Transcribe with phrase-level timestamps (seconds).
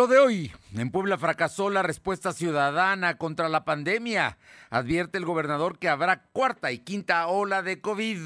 [0.00, 4.38] Lo de hoy, en Puebla fracasó la respuesta ciudadana contra la pandemia.
[4.70, 8.18] Advierte el gobernador que habrá cuarta y quinta ola de COVID.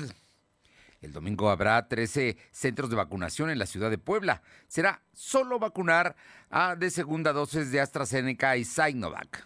[1.03, 4.43] El domingo habrá 13 centros de vacunación en la ciudad de Puebla.
[4.69, 6.15] Será solo vacunar
[6.49, 9.45] a de segunda dosis de AstraZeneca y Sinovac.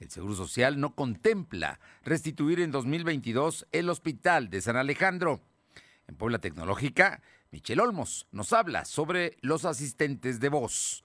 [0.00, 5.42] El Seguro Social no contempla restituir en 2022 el hospital de San Alejandro.
[6.08, 7.22] En Puebla Tecnológica,
[7.52, 11.04] Michel Olmos nos habla sobre los asistentes de voz.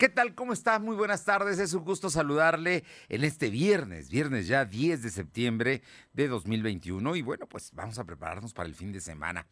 [0.00, 0.34] ¿Qué tal?
[0.34, 0.78] ¿Cómo está?
[0.78, 1.58] Muy buenas tardes.
[1.58, 5.82] Es un gusto saludarle en este viernes, viernes ya 10 de septiembre
[6.14, 7.16] de 2021.
[7.16, 9.46] Y bueno, pues vamos a prepararnos para el fin de semana.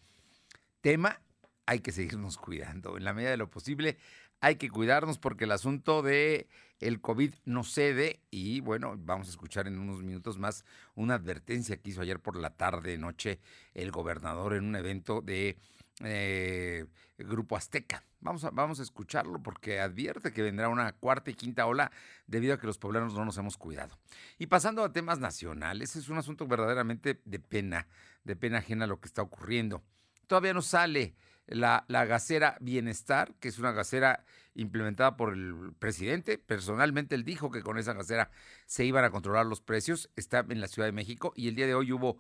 [0.81, 1.21] Tema,
[1.67, 2.97] hay que seguirnos cuidando.
[2.97, 3.99] En la medida de lo posible,
[4.41, 6.49] hay que cuidarnos porque el asunto de
[6.81, 10.65] el COVID no cede y bueno, vamos a escuchar en unos minutos más
[10.95, 13.39] una advertencia que hizo ayer por la tarde, noche,
[13.75, 15.59] el gobernador en un evento de
[16.05, 16.87] eh,
[17.19, 18.05] Grupo Azteca.
[18.21, 21.91] Vamos a, vamos a escucharlo porque advierte que vendrá una cuarta y quinta ola
[22.27, 23.99] debido a que los poblanos no nos hemos cuidado.
[24.39, 27.89] Y pasando a temas nacionales, es un asunto verdaderamente de pena,
[28.25, 29.83] de pena ajena lo que está ocurriendo.
[30.27, 31.15] Todavía no sale
[31.47, 36.39] la, la gasera Bienestar, que es una gasera implementada por el presidente.
[36.39, 38.31] Personalmente él dijo que con esa gasera
[38.67, 40.11] se iban a controlar los precios.
[40.17, 42.19] Está en la Ciudad de México y el día de hoy hubo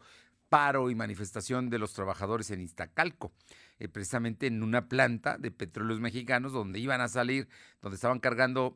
[0.49, 3.33] paro y manifestación de los trabajadores en Iztacalco,
[3.79, 7.49] eh, precisamente en una planta de petróleos mexicanos donde iban a salir,
[7.81, 8.75] donde estaban cargando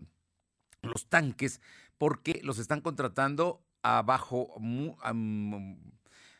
[0.83, 1.61] los tanques,
[1.99, 4.49] porque los están contratando abajo,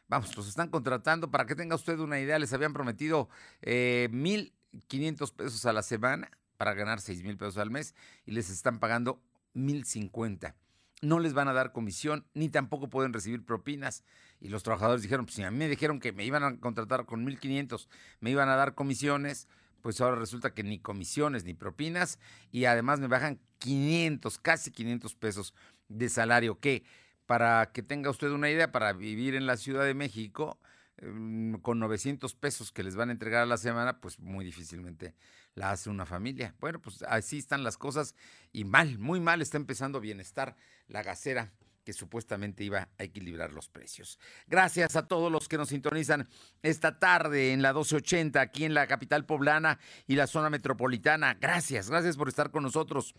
[0.09, 3.29] vamos, los están contratando, para que tenga usted una idea, les habían prometido
[3.63, 8.51] eh, 1.500 pesos a la semana para ganar 6 mil pesos al mes y les
[8.51, 9.21] están pagando
[9.55, 10.55] 1.050
[11.03, 14.05] no les van a dar comisión, ni tampoco pueden recibir propinas.
[14.41, 17.05] Y los trabajadores dijeron, pues si a mí me dijeron que me iban a contratar
[17.05, 17.89] con 1.500,
[18.21, 19.49] me iban a dar comisiones,
[19.83, 22.19] pues ahora resulta que ni comisiones ni propinas
[22.53, 25.55] y además me bajan 500, casi 500 pesos
[25.89, 26.85] de salario, que
[27.27, 30.59] para que tenga usted una idea, para vivir en la Ciudad de México,
[31.03, 35.15] mm, con 900 pesos que les van a entregar a la semana, pues muy difícilmente
[35.55, 36.55] la hace una familia.
[36.61, 38.15] Bueno, pues así están las cosas
[38.53, 40.57] y mal, muy mal está empezando bienestar
[40.89, 41.53] la gasera
[41.85, 44.19] que supuestamente iba a equilibrar los precios.
[44.47, 46.29] Gracias a todos los que nos sintonizan
[46.63, 51.35] esta tarde en la 1280 aquí en la capital poblana y la zona metropolitana.
[51.41, 53.15] Gracias, gracias por estar con nosotros.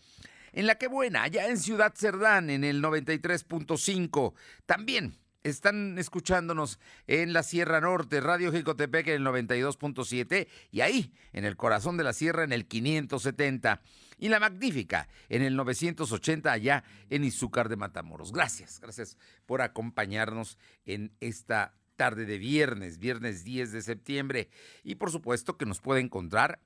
[0.52, 4.34] En la que buena, allá en Ciudad Cerdán en el 93.5.
[4.66, 11.44] También están escuchándonos en la Sierra Norte, Radio Jicotepec en el 92.7 y ahí, en
[11.44, 13.80] el corazón de la sierra, en el 570.
[14.18, 18.32] Y la Magnífica en el 980 allá en Izúcar de Matamoros.
[18.32, 20.56] Gracias, gracias por acompañarnos
[20.86, 24.48] en esta tarde de viernes, viernes 10 de septiembre.
[24.82, 26.60] Y por supuesto que nos puede encontrar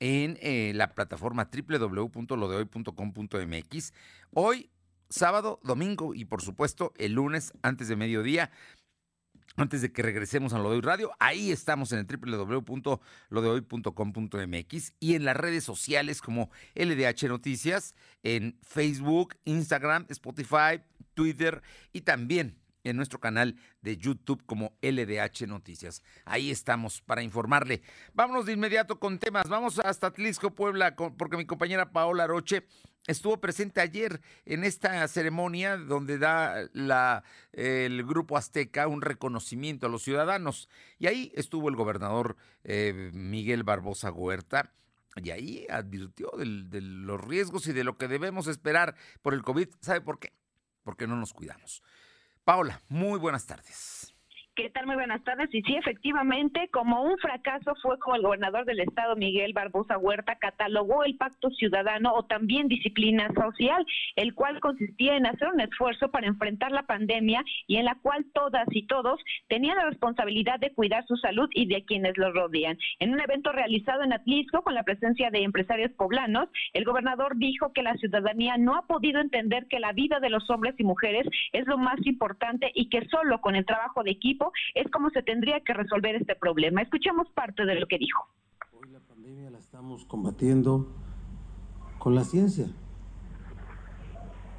[0.00, 3.92] en eh, la plataforma www.lodehoy.com.mx.
[4.30, 4.70] Hoy
[5.12, 8.50] sábado, domingo y por supuesto el lunes antes de mediodía.
[9.56, 15.14] Antes de que regresemos a Lo de Hoy Radio, ahí estamos en el www.lodehoy.com.mx y
[15.14, 20.80] en las redes sociales como LDH Noticias, en Facebook, Instagram, Spotify,
[21.12, 21.62] Twitter
[21.92, 26.02] y también en nuestro canal de YouTube como LDH Noticias.
[26.24, 27.82] Ahí estamos para informarle.
[28.14, 29.48] Vámonos de inmediato con temas.
[29.48, 32.66] Vamos hasta Tlisco, Puebla, porque mi compañera Paola Roche
[33.06, 36.60] estuvo presente ayer en esta ceremonia donde da
[37.52, 40.68] el Grupo Azteca un reconocimiento a los ciudadanos.
[40.98, 44.72] Y ahí estuvo el gobernador eh, Miguel Barbosa Huerta.
[45.22, 49.68] Y ahí advirtió de los riesgos y de lo que debemos esperar por el COVID.
[49.80, 50.32] ¿Sabe por qué?
[50.84, 51.82] Porque no nos cuidamos.
[52.44, 54.11] Paola, muy buenas tardes.
[54.54, 54.84] ¿Qué tal?
[54.84, 55.48] Muy buenas tardes.
[55.54, 60.36] Y sí, efectivamente, como un fracaso fue como el gobernador del estado, Miguel Barbosa Huerta,
[60.36, 63.82] catalogó el pacto ciudadano o también disciplina social,
[64.14, 68.26] el cual consistía en hacer un esfuerzo para enfrentar la pandemia y en la cual
[68.34, 69.18] todas y todos
[69.48, 72.76] tenían la responsabilidad de cuidar su salud y de quienes los rodean.
[72.98, 77.72] En un evento realizado en Atlisco con la presencia de empresarios poblanos, el gobernador dijo
[77.72, 81.26] que la ciudadanía no ha podido entender que la vida de los hombres y mujeres
[81.52, 84.41] es lo más importante y que solo con el trabajo de equipo
[84.74, 86.82] es como se tendría que resolver este problema.
[86.82, 88.26] Escuchemos parte de lo que dijo.
[88.72, 90.88] Hoy la pandemia la estamos combatiendo
[91.98, 92.66] con la ciencia.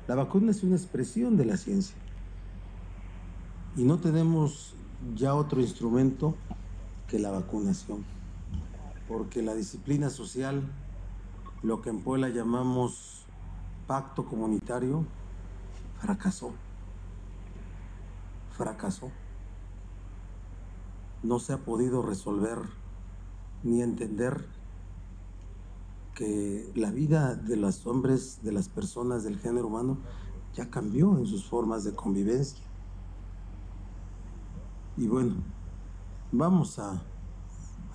[0.08, 1.96] La vacuna es una expresión de la ciencia.
[3.76, 4.76] Y no tenemos
[5.16, 6.36] ya otro instrumento
[7.08, 8.06] que la vacunación,
[9.08, 10.64] porque la disciplina social,
[11.62, 13.26] lo que en Puebla llamamos
[13.88, 15.06] pacto comunitario,
[16.00, 16.54] fracasó.
[18.52, 19.12] Fracasó.
[21.24, 22.60] No se ha podido resolver
[23.64, 24.46] ni entender
[26.16, 29.98] que la vida de los hombres, de las personas del género humano,
[30.54, 32.64] ya cambió en sus formas de convivencia.
[34.98, 35.36] Y bueno,
[36.32, 37.02] vamos a,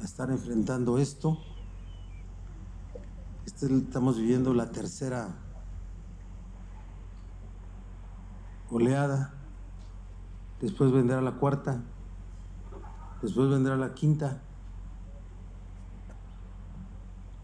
[0.02, 1.38] estar enfrentando esto.
[3.44, 5.34] Este, estamos viviendo la tercera
[8.70, 9.34] oleada,
[10.60, 11.82] después vendrá la cuarta,
[13.23, 14.43] después vendrá la quinta.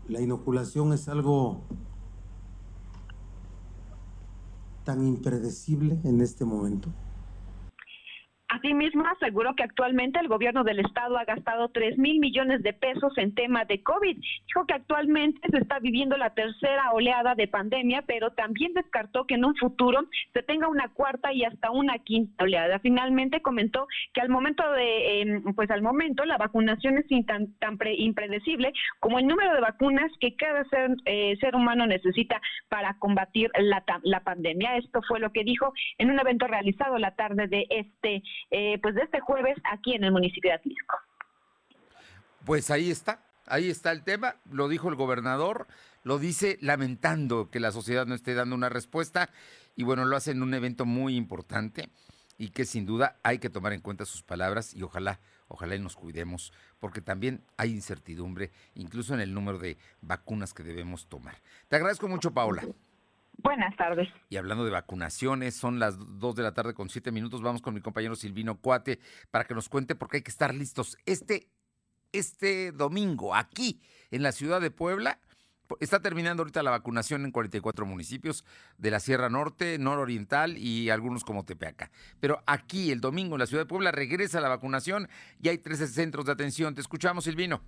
[0.08, 1.62] La inoculación es algo
[4.84, 6.90] tan impredecible en este momento.
[8.54, 13.12] Asimismo, aseguró que actualmente el gobierno del estado ha gastado 3 mil millones de pesos
[13.18, 14.16] en tema de COVID.
[14.16, 19.34] Dijo que actualmente se está viviendo la tercera oleada de pandemia, pero también descartó que
[19.34, 22.78] en un futuro se tenga una cuarta y hasta una quinta oleada.
[22.78, 27.76] Finalmente comentó que al momento de, em, pues al momento la vacunación es tan, tan
[27.96, 33.50] impredecible como el número de vacunas que cada ser, eh, ser humano necesita para combatir
[33.58, 34.76] la, la pandemia.
[34.76, 38.94] Esto fue lo que dijo en un evento realizado la tarde de este eh, pues
[38.94, 40.96] de este jueves aquí en el municipio de Atlisco.
[42.44, 45.66] Pues ahí está, ahí está el tema, lo dijo el gobernador,
[46.02, 49.30] lo dice lamentando que la sociedad no esté dando una respuesta
[49.76, 51.88] y bueno, lo hace en un evento muy importante
[52.36, 55.78] y que sin duda hay que tomar en cuenta sus palabras y ojalá, ojalá y
[55.78, 61.36] nos cuidemos, porque también hay incertidumbre, incluso en el número de vacunas que debemos tomar.
[61.68, 62.64] Te agradezco mucho, Paola.
[63.38, 64.08] Buenas tardes.
[64.28, 67.42] Y hablando de vacunaciones, son las 2 de la tarde con 7 minutos.
[67.42, 69.00] Vamos con mi compañero Silvino Cuate
[69.30, 70.96] para que nos cuente porque hay que estar listos.
[71.04, 71.48] Este,
[72.12, 75.18] este domingo, aquí en la ciudad de Puebla,
[75.80, 78.44] está terminando ahorita la vacunación en 44 municipios
[78.78, 81.90] de la Sierra Norte, Nororiental y algunos como Tepeaca.
[82.20, 85.08] Pero aquí, el domingo, en la ciudad de Puebla, regresa la vacunación
[85.40, 86.74] y hay 13 centros de atención.
[86.74, 87.62] Te escuchamos, Silvino.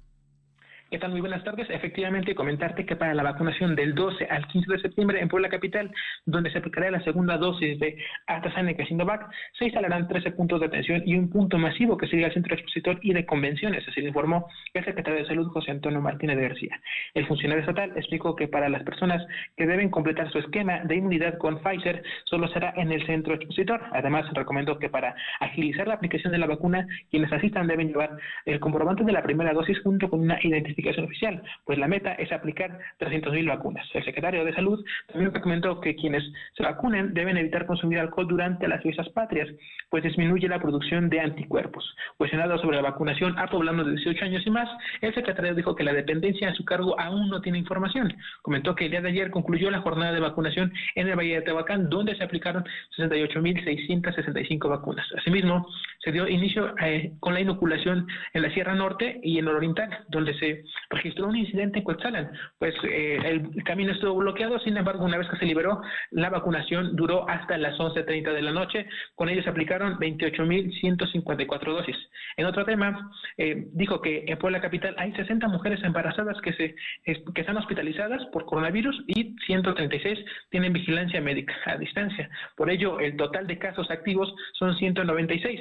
[0.88, 1.00] ¿Qué?
[1.08, 1.68] Muy buenas tardes.
[1.68, 5.90] Efectivamente, comentarte que para la vacunación del 12 al 15 de septiembre en Puebla Capital,
[6.26, 7.98] donde se aplicará la segunda dosis de
[8.28, 9.28] AstraZeneca y Sinovac,
[9.58, 13.00] se instalarán 13 puntos de atención y un punto masivo que sería el centro expositor
[13.02, 16.80] y de convenciones, así lo informó el secretario de Salud José Antonio Martínez de García.
[17.14, 21.36] El funcionario estatal explicó que para las personas que deben completar su esquema de inmunidad
[21.38, 23.82] con Pfizer, solo será en el centro expositor.
[23.92, 28.10] Además, recomendó que para agilizar la aplicación de la vacuna, quienes asistan deben llevar
[28.44, 32.30] el comprobante de la primera dosis junto con una identificación oficial, pues la meta es
[32.32, 33.86] aplicar 300.000 vacunas.
[33.94, 36.22] El secretario de Salud también comentó que quienes
[36.56, 39.48] se vacunen deben evitar consumir alcohol durante las fiestas patrias,
[39.90, 41.84] pues disminuye la producción de anticuerpos.
[42.16, 44.68] Cuestionado sobre la vacunación a poblanos de 18 años y más,
[45.00, 48.12] el secretario dijo que la dependencia a su cargo aún no tiene información.
[48.42, 51.42] Comentó que el día de ayer concluyó la jornada de vacunación en el Valle de
[51.42, 52.64] Tehuacán, donde se aplicaron
[52.96, 55.06] 68.665 vacunas.
[55.16, 55.66] Asimismo,
[56.02, 59.90] se dio inicio eh, con la inoculación en la Sierra Norte y en el Oriental,
[60.08, 62.30] donde se registró un incidente en Coetzalan.
[62.58, 65.80] Pues eh, el camino estuvo bloqueado, sin embargo, una vez que se liberó,
[66.10, 68.86] la vacunación duró hasta las 11.30 de la noche.
[69.14, 71.96] Con ellos se aplicaron 28.154 dosis.
[72.36, 76.74] En otro tema, eh, dijo que en Puebla Capital hay 60 mujeres embarazadas que, se,
[77.04, 80.18] que están hospitalizadas por coronavirus y 136
[80.50, 82.28] tienen vigilancia médica a distancia.
[82.56, 85.60] Por ello, el total de casos activos son 196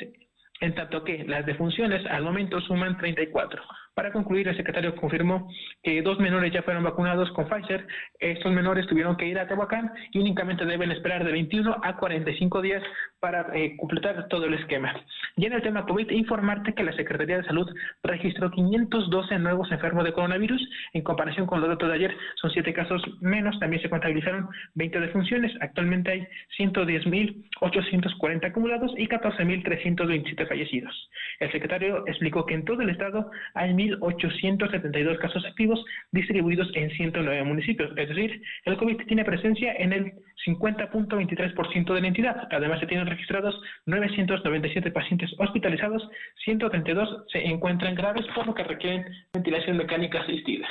[0.62, 3.62] en tanto que las defunciones al momento suman 34.
[3.95, 5.49] Para concluir, el secretario confirmó
[5.81, 7.87] que dos menores ya fueron vacunados con Pfizer.
[8.19, 12.61] Estos menores tuvieron que ir a Tehuacán y únicamente deben esperar de 21 a 45
[12.61, 12.83] días
[13.21, 14.93] para eh, completar todo el esquema.
[15.37, 17.73] Y en el tema COVID, informarte que la Secretaría de Salud
[18.03, 20.61] registró 512 nuevos enfermos de coronavirus.
[20.91, 23.57] En comparación con los datos de ayer, son 7 casos menos.
[23.59, 25.53] También se contabilizaron 20 defunciones.
[25.61, 26.27] Actualmente hay
[26.59, 31.09] 110.840 acumulados y 14.327 fallecidos.
[31.39, 37.44] El secretario explicó que en todo el estado hay 1.872 casos activos distribuidos en 109
[37.44, 37.92] municipios.
[37.98, 40.13] Es decir, el COVID tiene presencia en el
[40.46, 42.48] 50.23% de la entidad.
[42.51, 46.08] Además, se tienen registrados 997 pacientes hospitalizados,
[46.44, 50.68] 132 se encuentran graves, por lo que requieren ventilación mecánica asistida.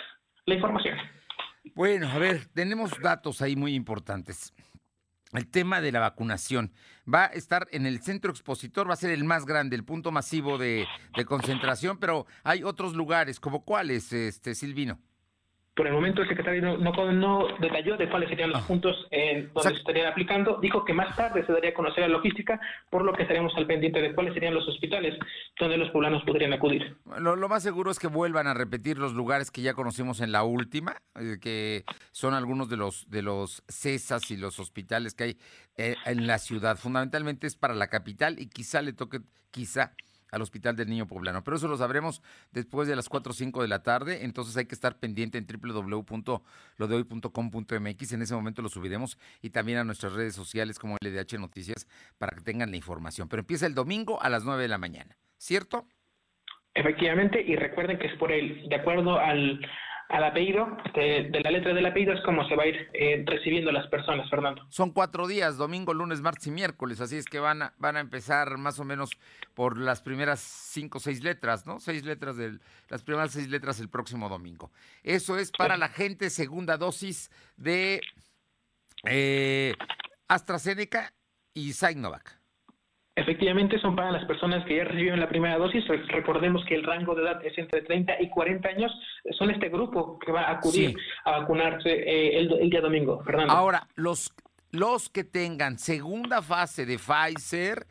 [0.47, 0.99] La información.
[1.75, 4.53] Bueno, a ver, tenemos datos ahí muy importantes
[5.35, 6.73] el tema de la vacunación.
[7.13, 10.11] Va a estar en el centro expositor, va a ser el más grande, el punto
[10.11, 10.87] masivo de,
[11.27, 14.99] concentración, pero hay otros lugares, como cuáles, este, Silvino.
[15.75, 18.67] Por el momento el secretario no, no, detalló de cuáles serían los ah.
[18.67, 20.59] puntos en donde se estarían aplicando.
[20.61, 23.67] Dijo que más tarde se daría a conocer la logística, por lo que estaremos al
[23.67, 25.19] pendiente de cuáles serían los hospitales
[25.59, 26.97] donde los poblanos podrían acudir.
[27.19, 30.33] Lo, lo más seguro es que vuelvan a repetir los lugares que ya conocimos en
[30.33, 35.25] la última, eh, que son algunos de los de los CESAS y los hospitales que
[35.25, 35.39] hay
[35.77, 36.77] eh, en la ciudad.
[36.77, 39.93] Fundamentalmente es para la capital y quizá le toque, quizá
[40.35, 41.45] al Hospital del Niño Poblano.
[41.45, 42.21] Pero eso lo sabremos
[42.53, 45.47] después de las 4 o 5 de la tarde, entonces hay que estar pendiente en
[45.47, 51.87] www.lodehoy.com.mx, en ese momento lo subiremos y también a nuestras redes sociales como LDH Noticias
[52.19, 53.29] para que tengan la información.
[53.29, 55.87] Pero empieza el domingo a las 9 de la mañana, ¿cierto?
[56.75, 59.65] Efectivamente, y recuerden que es por el, de acuerdo al,
[60.15, 63.73] al apellido, de, la letra del apellido es como se va a ir eh, recibiendo
[63.73, 64.65] las personas, Fernando.
[64.69, 68.01] Son cuatro días, domingo, lunes, martes y miércoles, así es que van a, van a
[68.01, 69.11] empezar más o menos
[69.55, 71.81] por las primeras cinco o seis letras, ¿no?
[71.81, 74.71] Seis letras del, las primeras seis letras el próximo domingo.
[75.03, 78.01] Eso es para la gente, segunda dosis de
[79.05, 79.75] eh,
[80.29, 81.13] AstraZeneca
[81.55, 82.44] y Sinovac.
[83.17, 85.87] Efectivamente, son para las personas que ya recibieron la primera dosis.
[86.09, 88.93] Recordemos que el rango de edad es entre 30 y 40 años.
[89.39, 93.23] Son este grupo que va a acudir a vacunarse eh, el, día domingo.
[93.23, 93.53] Fernando.
[93.53, 94.35] Ahora, los,
[94.73, 97.87] los que tengan segunda fase de Pfizer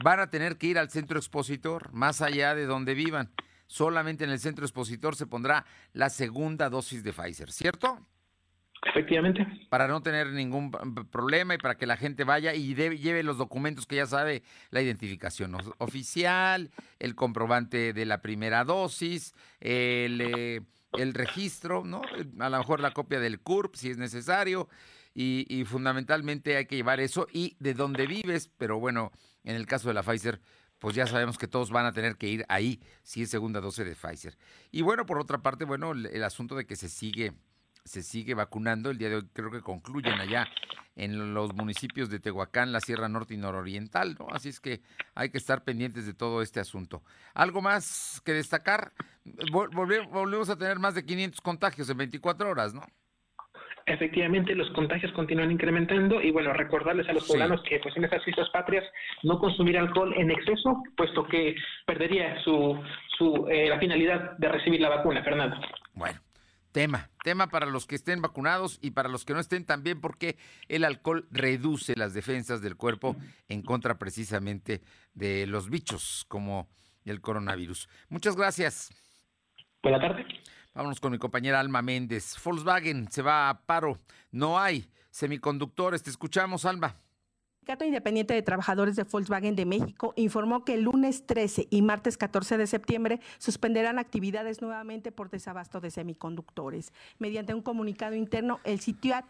[0.00, 3.32] van a tener que ir al centro expositor, más allá de donde vivan.
[3.66, 7.98] Solamente en el centro expositor se pondrá la segunda dosis de Pfizer, ¿cierto?
[8.82, 9.46] Efectivamente.
[9.68, 10.70] Para no tener ningún
[11.10, 14.80] problema y para que la gente vaya y lleve los documentos que ya sabe, la
[14.80, 20.60] identificación oficial, el comprobante de la primera dosis, el, eh,
[20.92, 22.02] el registro, ¿no?
[22.38, 24.68] A lo mejor la copia del CURP si es necesario.
[25.20, 29.10] Y, fundamentalmente hay que llevar eso y de dónde vives, pero bueno,
[29.42, 30.40] en el caso de la Pfizer,
[30.78, 33.84] pues ya sabemos que todos van a tener que ir ahí si es segunda dosis
[33.84, 34.38] de Pfizer.
[34.70, 37.32] Y bueno, por otra parte, bueno, el asunto de que se sigue
[37.84, 38.90] se sigue vacunando.
[38.90, 40.46] El día de hoy creo que concluyen allá
[40.96, 44.26] en los municipios de Tehuacán, la Sierra Norte y Nororiental, ¿no?
[44.32, 44.80] Así es que
[45.14, 47.02] hay que estar pendientes de todo este asunto.
[47.34, 48.92] ¿Algo más que destacar?
[49.52, 52.82] volvemos a tener más de 500 contagios en 24 horas, ¿no?
[53.88, 58.22] Efectivamente, los contagios continúan incrementando y bueno, recordarles a los poblanos que pues en estas
[58.22, 58.84] fiestas patrias
[59.22, 61.56] no consumir alcohol en exceso, puesto que
[61.86, 62.78] perdería su,
[63.16, 65.56] su eh, la finalidad de recibir la vacuna, Fernando.
[65.94, 66.20] Bueno,
[66.72, 70.36] Tema, tema para los que estén vacunados y para los que no estén también porque
[70.68, 73.16] el alcohol reduce las defensas del cuerpo
[73.48, 74.82] en contra precisamente
[75.14, 76.68] de los bichos como
[77.04, 77.88] el coronavirus.
[78.08, 78.90] Muchas gracias.
[79.82, 80.26] Buenas tardes.
[80.74, 82.36] Vámonos con mi compañera Alma Méndez.
[82.44, 83.98] Volkswagen se va a paro.
[84.30, 86.02] No hay semiconductores.
[86.02, 86.94] Te escuchamos, Alma.
[87.68, 92.16] Sindicato Independiente de Trabajadores de Volkswagen de México informó que el lunes 13 y martes
[92.16, 96.94] 14 de septiembre suspenderán actividades nuevamente por desabasto de semiconductores.
[97.18, 99.26] Mediante un comunicado interno, el CITIAT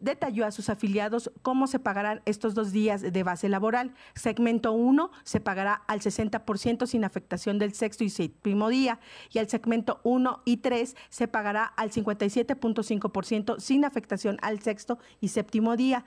[0.00, 3.94] detalló a sus afiliados cómo se pagarán estos dos días de base laboral.
[4.16, 8.98] Segmento 1 se pagará al 60% sin afectación del sexto y séptimo día
[9.32, 15.28] y al segmento 1 y 3 se pagará al 57.5% sin afectación al sexto y
[15.28, 16.04] séptimo día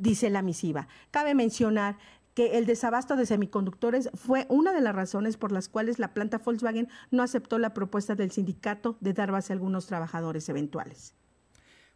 [0.00, 0.88] dice la misiva.
[1.10, 1.96] Cabe mencionar
[2.34, 6.38] que el desabasto de semiconductores fue una de las razones por las cuales la planta
[6.38, 11.14] Volkswagen no aceptó la propuesta del sindicato de dar base a algunos trabajadores eventuales.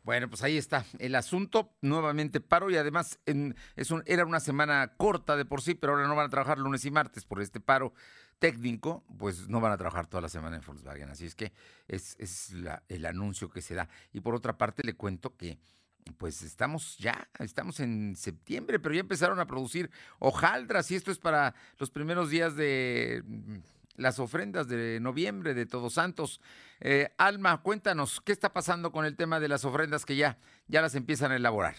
[0.02, 1.70] Bueno, pues ahí está el asunto.
[1.80, 6.14] Nuevamente paro y además es era una semana corta de por sí, pero ahora no
[6.14, 7.94] van a trabajar lunes y martes por este paro
[8.38, 11.08] técnico, pues no van a trabajar toda la semana en Volkswagen.
[11.08, 11.52] Así es que
[11.88, 12.52] es
[12.88, 13.88] el anuncio que se da.
[14.12, 15.58] Y por otra parte le cuento que
[16.18, 21.18] pues estamos ya, estamos en septiembre, pero ya empezaron a producir hojaldras y esto es
[21.18, 23.56] para los primeros días de mm,
[23.96, 26.40] las ofrendas de noviembre de Todos Santos.
[26.80, 30.82] Eh, Alma, cuéntanos, ¿qué está pasando con el tema de las ofrendas que ya, ya
[30.82, 31.76] las empiezan a elaborar?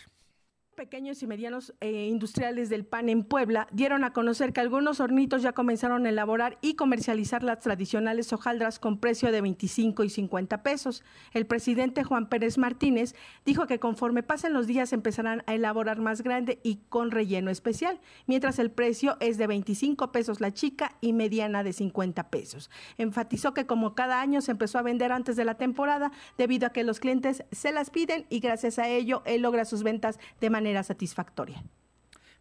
[0.75, 5.41] Pequeños y medianos eh, industriales del pan en Puebla dieron a conocer que algunos hornitos
[5.41, 10.63] ya comenzaron a elaborar y comercializar las tradicionales hojaldras con precio de 25 y 50
[10.63, 11.03] pesos.
[11.33, 13.15] El presidente Juan Pérez Martínez
[13.45, 17.99] dijo que conforme pasen los días empezarán a elaborar más grande y con relleno especial,
[18.27, 22.69] mientras el precio es de 25 pesos la chica y mediana de 50 pesos.
[22.97, 26.71] Enfatizó que como cada año se empezó a vender antes de la temporada debido a
[26.71, 30.49] que los clientes se las piden y gracias a ello él logra sus ventas de
[30.49, 31.63] manera satisfactoria.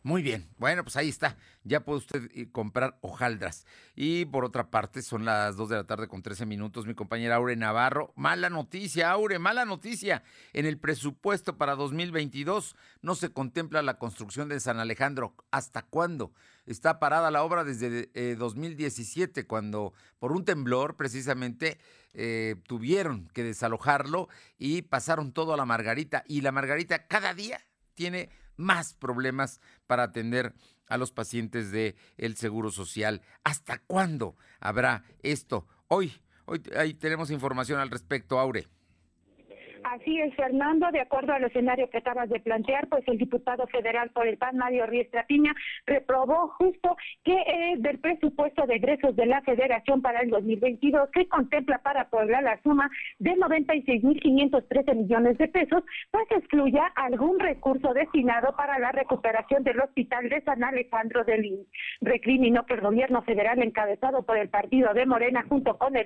[0.06, 1.38] Muy bien, bueno, pues ahí está.
[1.62, 3.64] Ya puede usted eh, comprar hojaldras.
[3.96, 6.86] Y por otra parte, son las 2 de la tarde con 13 minutos.
[6.86, 8.12] Mi compañera Aure Navarro.
[8.14, 10.22] Mala noticia, Aure, mala noticia.
[10.52, 15.34] En el presupuesto para 2022 no se contempla la construcción de San Alejandro.
[15.50, 16.34] ¿Hasta cuándo?
[16.66, 21.78] Está parada la obra desde 2017, eh, cuando por un temblor precisamente
[22.12, 24.28] eh, tuvieron que desalojarlo
[24.58, 26.24] y pasaron todo a la Margarita.
[26.28, 30.54] Y la Margarita cada día tiene más problemas para atender
[30.86, 33.22] a los pacientes del el Seguro Social.
[33.42, 35.66] ¿Hasta cuándo habrá esto?
[35.88, 36.12] Hoy,
[36.44, 38.68] hoy ahí tenemos información al respecto, Aure.
[39.94, 44.10] Así es, Fernando, de acuerdo al escenario que acabas de plantear, pues el diputado federal
[44.10, 45.54] por el PAN, Mario Riestra Piña,
[45.86, 51.28] reprobó justo que eh, del presupuesto de egresos de la Federación para el 2022, que
[51.28, 58.56] contempla para Puebla la suma de 96.513 millones de pesos, pues excluya algún recurso destinado
[58.56, 61.68] para la recuperación del Hospital de San Alejandro del INS.
[62.00, 66.04] Recriminó que el gobierno federal encabezado por el partido de Morena junto con el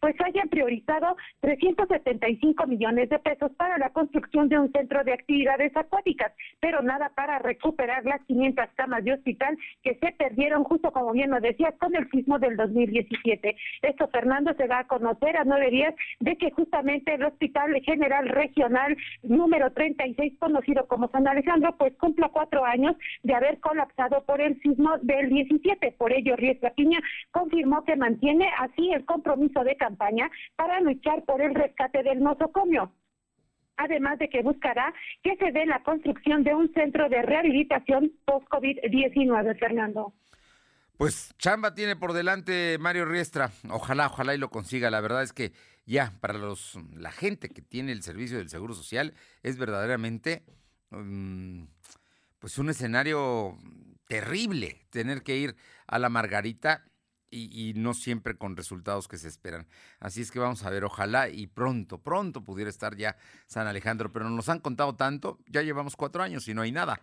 [0.00, 5.76] pues hayan priorizado 375 millones de pesos para la construcción de un centro de actividades
[5.76, 11.12] acuáticas, pero nada para recuperar las 500 camas de hospital que se perdieron justo como
[11.12, 13.56] bien lo decía con el sismo del 2017.
[13.82, 18.28] Esto, Fernando, se va a conocer a nueve días de que justamente el Hospital General
[18.28, 24.40] Regional número 36, conocido como San Alejandro, pues cumpla cuatro años de haber colapsado por
[24.40, 25.92] el sismo del 17.
[25.98, 31.42] Por ello, Riestra Piña confirmó que mantiene así el compromiso de campaña para luchar por
[31.42, 32.92] el rescate del nosocomio
[33.78, 34.92] además de que buscará
[35.22, 40.12] que se dé la construcción de un centro de rehabilitación post-COVID-19, Fernando.
[40.96, 43.50] Pues chamba tiene por delante Mario Riestra.
[43.70, 44.90] Ojalá, ojalá y lo consiga.
[44.90, 45.52] La verdad es que
[45.86, 50.42] ya para los la gente que tiene el servicio del Seguro Social es verdaderamente
[50.90, 51.62] mm,
[52.40, 53.56] pues un escenario
[54.08, 55.54] terrible tener que ir
[55.86, 56.84] a la Margarita
[57.30, 59.66] y, no siempre con resultados que se esperan.
[60.00, 63.16] Así es que vamos a ver, ojalá y pronto, pronto pudiera estar ya
[63.46, 67.00] San Alejandro, pero nos han contado tanto, ya llevamos cuatro años y no hay nada.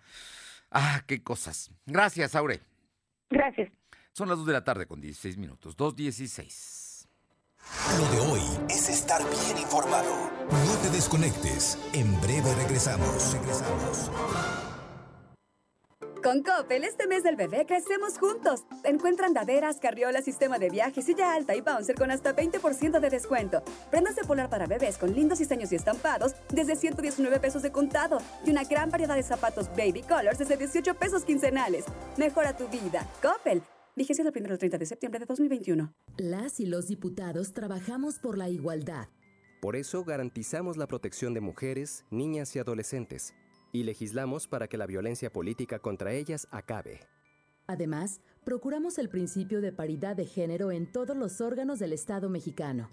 [0.72, 1.72] Ah, qué cosas.
[1.86, 2.62] Gracias, Aure.
[3.30, 3.72] Gracias.
[4.12, 6.86] Son las dos de la tarde con 16 minutos, 2.16.
[7.98, 10.32] Lo de hoy es estar bien informado.
[10.50, 11.80] No te desconectes.
[11.94, 13.34] En breve regresamos.
[13.34, 14.65] Regresamos.
[16.26, 18.66] Con Coppel, este mes del bebé crecemos juntos.
[18.84, 23.62] Encuentra andaderas, carriolas, sistema de viaje, silla alta y bouncer con hasta 20% de descuento.
[23.92, 28.18] Prendas de polar para bebés con lindos diseños y estampados desde 119 pesos de contado.
[28.44, 31.86] Y una gran variedad de zapatos baby colors desde 18 pesos quincenales.
[32.18, 33.08] Mejora tu vida.
[33.22, 33.62] Coppel.
[33.96, 35.94] Vigencia del 1 al 30 de septiembre de 2021.
[36.18, 39.10] Las y los diputados trabajamos por la igualdad.
[39.62, 43.36] Por eso garantizamos la protección de mujeres, niñas y adolescentes
[43.72, 47.02] y legislamos para que la violencia política contra ellas acabe.
[47.68, 52.90] Además, procuramos el principio de paridad de género en todos los órganos del Estado mexicano.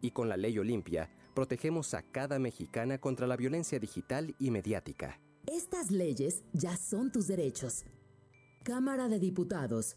[0.00, 5.20] Y con la ley Olimpia, protegemos a cada mexicana contra la violencia digital y mediática.
[5.46, 7.84] Estas leyes ya son tus derechos.
[8.62, 9.96] Cámara de Diputados,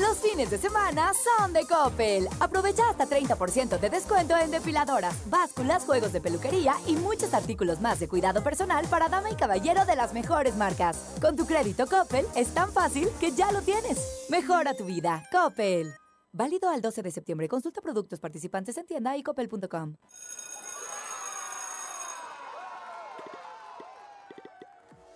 [0.00, 2.28] los fines de semana son de Coppel.
[2.40, 8.00] Aprovecha hasta 30% de descuento en depiladoras, básculas, juegos de peluquería y muchos artículos más
[8.00, 11.16] de cuidado personal para dama y caballero de las mejores marcas.
[11.20, 14.26] Con tu crédito Coppel es tan fácil que ya lo tienes.
[14.30, 15.24] Mejora tu vida.
[15.30, 15.94] Coppel.
[16.32, 17.48] Válido al 12 de septiembre.
[17.48, 19.96] Consulta productos participantes en tienda y coppel.com.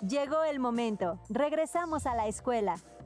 [0.01, 1.21] Llegó el momento.
[1.29, 2.75] Regresamos a la escuela.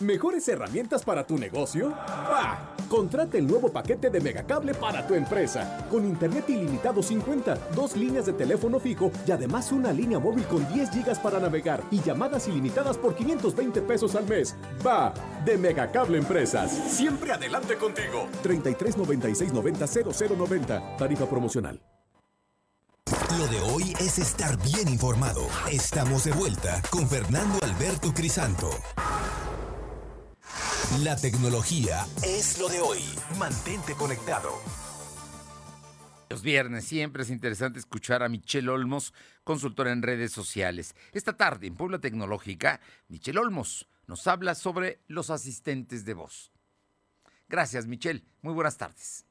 [0.00, 1.90] ¿Mejores herramientas para tu negocio?
[1.90, 2.76] ¡Bah!
[2.88, 5.88] Contrata el nuevo paquete de Megacable para tu empresa.
[5.90, 10.72] Con internet ilimitado 50, dos líneas de teléfono fijo y además una línea móvil con
[10.72, 14.54] 10 gigas para navegar y llamadas ilimitadas por 520 pesos al mes.
[14.86, 15.12] ¡Va!
[15.44, 16.70] De Megacable Empresas.
[16.70, 18.28] Siempre adelante contigo.
[18.44, 20.96] 33 96 90 0090.
[20.96, 21.80] Tarifa promocional.
[23.36, 25.42] Lo de hoy es estar bien informado.
[25.70, 28.70] Estamos de vuelta con Fernando Alberto Crisanto.
[30.96, 33.00] La tecnología es lo de hoy.
[33.38, 34.48] Mantente conectado.
[36.30, 39.12] Los viernes siempre es interesante escuchar a Michelle Olmos,
[39.44, 40.96] consultora en redes sociales.
[41.12, 46.52] Esta tarde en Puebla Tecnológica, Michelle Olmos nos habla sobre los asistentes de voz.
[47.50, 48.24] Gracias, Michelle.
[48.40, 49.27] Muy buenas tardes.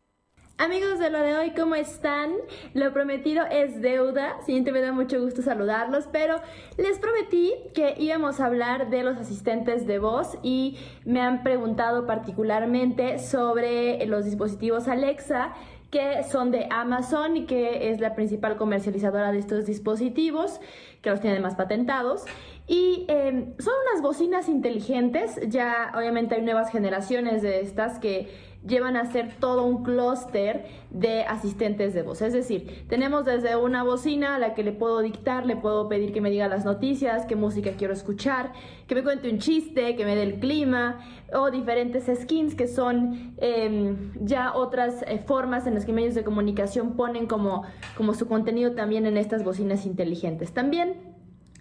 [0.60, 2.32] Amigos de lo de hoy, ¿cómo están?
[2.74, 4.42] Lo prometido es deuda.
[4.44, 6.38] Siguiente me da mucho gusto saludarlos, pero
[6.78, 12.08] les prometí que íbamos a hablar de los asistentes de voz y me han preguntado
[12.08, 15.54] particularmente sobre los dispositivos Alexa
[15.92, 20.60] que son de Amazon y que es la principal comercializadora de estos dispositivos,
[21.02, 22.26] que los tiene más patentados.
[22.68, 28.28] Y em, son unas bocinas inteligentes, ya obviamente hay nuevas generaciones de estas que
[28.68, 32.22] llevan a ser todo un clúster de asistentes de voz.
[32.22, 36.14] Es decir, tenemos desde una bocina a la que le puedo dictar, le puedo pedir
[36.14, 38.54] que me diga las noticias, qué música quiero escuchar,
[38.88, 41.00] que me cuente un chiste, que me dé el clima,
[41.34, 46.24] o diferentes skins que son em, ya otras eh, formas en las que medios de
[46.24, 47.64] comunicación ponen como,
[47.96, 50.54] como su contenido también en estas bocinas inteligentes.
[50.54, 50.96] También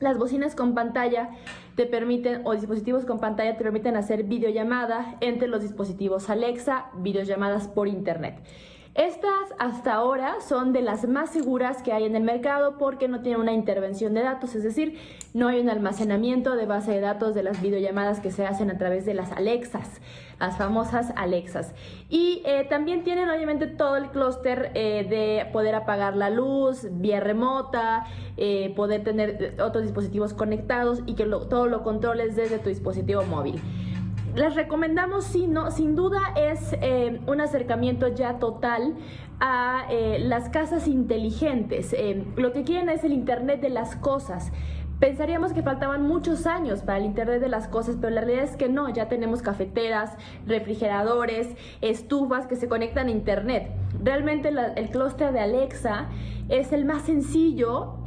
[0.00, 1.30] las bocinas con pantalla
[1.76, 7.68] te permiten, o dispositivos con pantalla te permiten hacer videollamada entre los dispositivos Alexa, videollamadas
[7.68, 8.34] por internet.
[8.94, 13.20] Estas hasta ahora son de las más seguras que hay en el mercado porque no
[13.20, 14.98] tienen una intervención de datos, es decir,
[15.34, 18.78] no hay un almacenamiento de base de datos de las videollamadas que se hacen a
[18.78, 20.00] través de las Alexas,
[20.38, 21.74] las famosas Alexas.
[22.08, 27.20] Y eh, también tienen obviamente todo el clúster eh, de poder apagar la luz vía
[27.20, 33.22] remota, eh, poder tener otros dispositivos conectados y que todo lo controles desde tu dispositivo
[33.24, 33.60] móvil
[34.34, 36.76] les recomendamos, sí, no, sin duda es
[37.26, 38.94] un acercamiento ya total
[39.40, 39.86] a
[40.18, 41.96] las casas inteligentes.
[42.36, 44.52] Lo que quieren es el Internet de las cosas.
[44.98, 48.56] Pensaríamos que faltaban muchos años para el Internet de las Cosas, pero la realidad es
[48.56, 51.48] que no, ya tenemos cafeteras, refrigeradores,
[51.82, 53.70] estufas que se conectan a Internet.
[54.02, 56.06] Realmente el clúster de Alexa
[56.48, 57.98] es el más sencillo.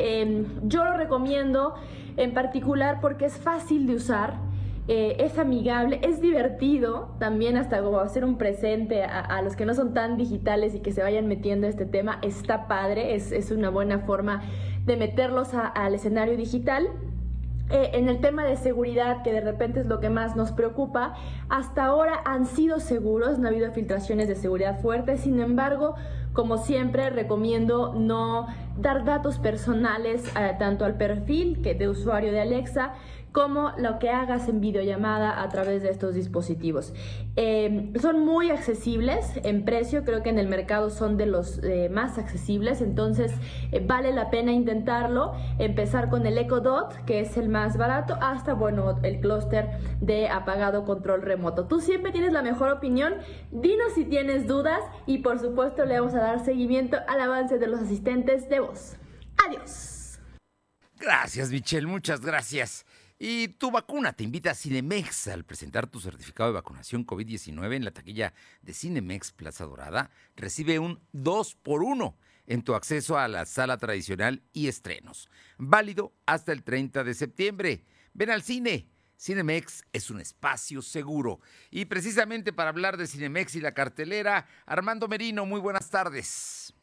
[0.64, 1.76] yo lo recomiendo
[2.18, 4.50] en particular porque es fácil de usar,
[4.92, 9.76] eh, es amigable, es divertido también hasta como hacer un presente a, los que no
[9.76, 13.70] son tan digitales y que se vayan metiendo a este tema, está padre, es, una
[13.70, 14.42] buena forma
[14.90, 16.88] de meterlos al escenario digital.
[17.70, 21.14] Eh, en el tema de seguridad, que de repente es lo que más nos preocupa,
[21.48, 25.94] hasta ahora han sido seguros, no ha habido filtraciones de seguridad fuertes, sin embargo,
[26.34, 28.48] como siempre, recomiendo no
[28.80, 32.94] dar datos personales eh, tanto al perfil que de usuario de Alexa
[33.40, 36.94] como lo que hagas en videollamada a través de estos dispositivos.
[37.38, 41.88] Em, son muy accesibles en precio, creo que en el mercado son de los eh,
[41.88, 43.32] más accesibles, entonces
[43.72, 48.18] eh, vale la pena intentarlo, empezar con el Echo Dot, que es el más barato,
[48.20, 49.70] hasta bueno, el clúster
[50.02, 51.66] de apagado control remoto.
[51.66, 53.14] Tú siempre tienes la mejor opinión,
[53.52, 57.68] dinos si tienes dudas y por supuesto le vamos a dar seguimiento al avance de
[57.68, 58.98] los asistentes de voz.
[59.48, 60.20] Adiós.
[61.00, 62.86] Gracias, Michelle, muchas gracias.
[63.22, 67.84] Y tu vacuna te invita a Cinemex al presentar tu certificado de vacunación COVID-19 en
[67.84, 70.10] la taquilla de Cinemex Plaza Dorada.
[70.38, 75.30] Recibe un 2 por 1 en tu acceso a la sala tradicional y estrenos.
[75.58, 77.84] Válido hasta el 30 de septiembre.
[78.14, 78.88] Ven al cine.
[79.20, 81.42] Cinemex es un espacio seguro.
[81.72, 86.74] Y precisamente para hablar de Cinemex y la cartelera, Armando Merino, muy buenas tardes.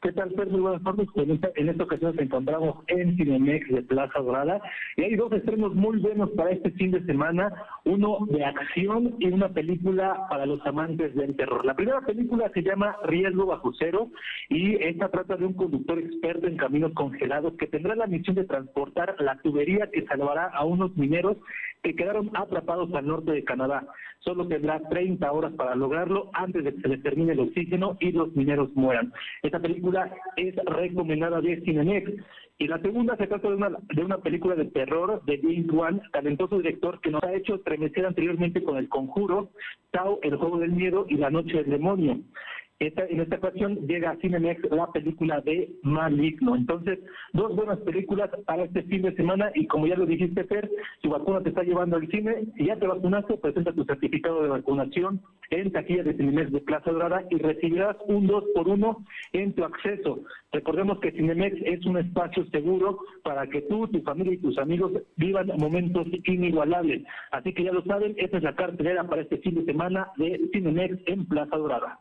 [0.00, 0.46] ¿Qué tal, Fer?
[0.46, 1.08] Muy buenas tardes.
[1.16, 4.60] En esta, en esta ocasión nos encontramos en Cinemex de Plaza Dorada
[4.96, 7.52] y hay dos estrenos muy buenos para este fin de semana,
[7.84, 11.64] uno de acción y una película para los amantes del terror.
[11.64, 14.08] La primera película se llama Riesgo bajo cero
[14.48, 18.44] y esta trata de un conductor experto en caminos congelados que tendrá la misión de
[18.44, 21.38] transportar la tubería que salvará a unos mineros
[21.82, 23.86] que quedaron atrapados al norte de Canadá.
[24.20, 28.12] Solo tendrá 30 horas para lograrlo antes de que se les termine el oxígeno y
[28.12, 29.12] los mineros mueran.
[29.42, 32.12] Esta película es recomendada de Cinemex.
[32.60, 36.02] Y la segunda se trata de una, de una película de terror de James Wan,
[36.10, 39.50] talentoso director que nos ha hecho estremecer anteriormente con El Conjuro,
[39.92, 42.18] Tao, El Juego del Miedo y La Noche del Demonio
[42.80, 46.54] en esta ocasión llega a Cinemex la película de Maligno.
[46.54, 47.00] Entonces,
[47.32, 50.70] dos buenas películas para este fin de semana y como ya lo dijiste, Fer,
[51.02, 54.50] tu vacuna te está llevando al cine, si ya te vacunaste, presenta tu certificado de
[54.50, 59.54] vacunación en taquilla de Cinemex de Plaza Dorada y recibirás un 2 por 1 en
[59.54, 60.20] tu acceso.
[60.52, 64.92] Recordemos que Cinemex es un espacio seguro para que tú, tu familia y tus amigos
[65.16, 67.02] vivan momentos inigualables.
[67.32, 70.48] Así que ya lo saben, esta es la cartelera para este fin de semana de
[70.52, 71.98] Cinemex en Plaza Dorada.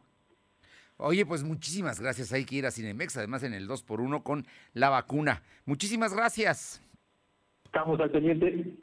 [0.97, 2.33] Oye, pues muchísimas gracias.
[2.33, 5.43] Hay que ir a Cinemex, además en el 2x1 con la vacuna.
[5.65, 6.81] Muchísimas gracias.
[7.65, 8.75] Estamos al pendiente.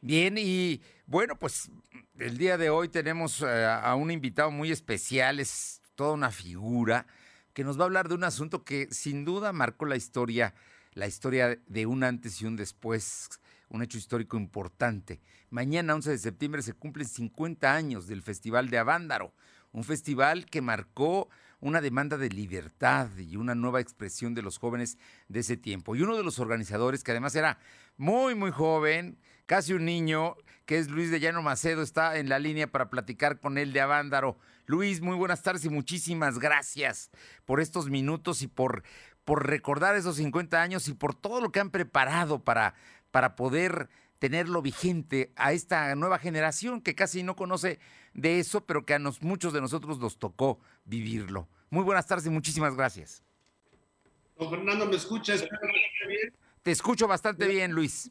[0.00, 1.70] Bien, y bueno, pues
[2.18, 7.06] el día de hoy tenemos eh, a un invitado muy especial, es toda una figura
[7.52, 10.54] que nos va a hablar de un asunto que sin duda marcó la historia,
[10.92, 15.20] la historia de un antes y un después, un hecho histórico importante.
[15.48, 19.32] Mañana, 11 de septiembre, se cumplen 50 años del Festival de Avándaro,
[19.72, 24.98] un festival que marcó una demanda de libertad y una nueva expresión de los jóvenes
[25.28, 25.96] de ese tiempo.
[25.96, 27.58] Y uno de los organizadores, que además era
[27.96, 32.38] muy, muy joven, casi un niño, que es Luis de Llano Macedo, está en la
[32.38, 34.38] línea para platicar con él de Avándaro.
[34.66, 37.10] Luis, muy buenas tardes y muchísimas gracias
[37.44, 38.82] por estos minutos y por,
[39.24, 42.74] por recordar esos 50 años y por todo lo que han preparado para,
[43.10, 43.88] para poder
[44.18, 47.78] tenerlo vigente a esta nueva generación que casi no conoce
[48.16, 51.48] de eso, pero que a nos, muchos de nosotros nos tocó vivirlo.
[51.68, 53.22] Muy buenas tardes y muchísimas gracias.
[54.38, 55.44] Don Fernando, ¿me escuchas?
[56.62, 58.10] Te escucho bastante bien, Luis.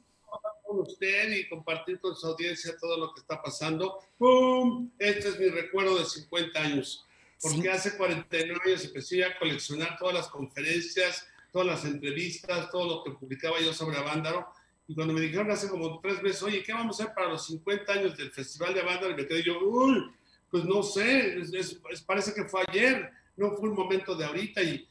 [0.64, 4.00] Con usted y compartir con su audiencia todo lo que está pasando.
[4.18, 4.92] ¡Pum!
[5.00, 7.06] Este es mi recuerdo de 50 años.
[7.42, 13.04] Porque hace 49 años empecé a coleccionar todas las conferencias, todas las entrevistas, todo lo
[13.04, 14.48] que publicaba yo sobre Avándaro
[14.88, 17.46] y cuando me dijeron hace como tres meses, oye, ¿qué vamos a hacer para los
[17.48, 19.10] 50 años del Festival de Banda?
[19.10, 20.12] Y me quedé yo, uy,
[20.50, 24.62] pues no sé, es, parece que fue ayer, no fue un momento de ahorita.
[24.62, 24.88] Y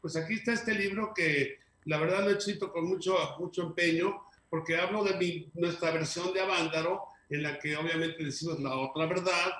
[0.00, 4.22] pues aquí está este libro que la verdad lo he escrito con mucho, mucho empeño,
[4.50, 9.06] porque hablo de mi, nuestra versión de Avándaro, en la que obviamente decimos la otra
[9.06, 9.52] verdad,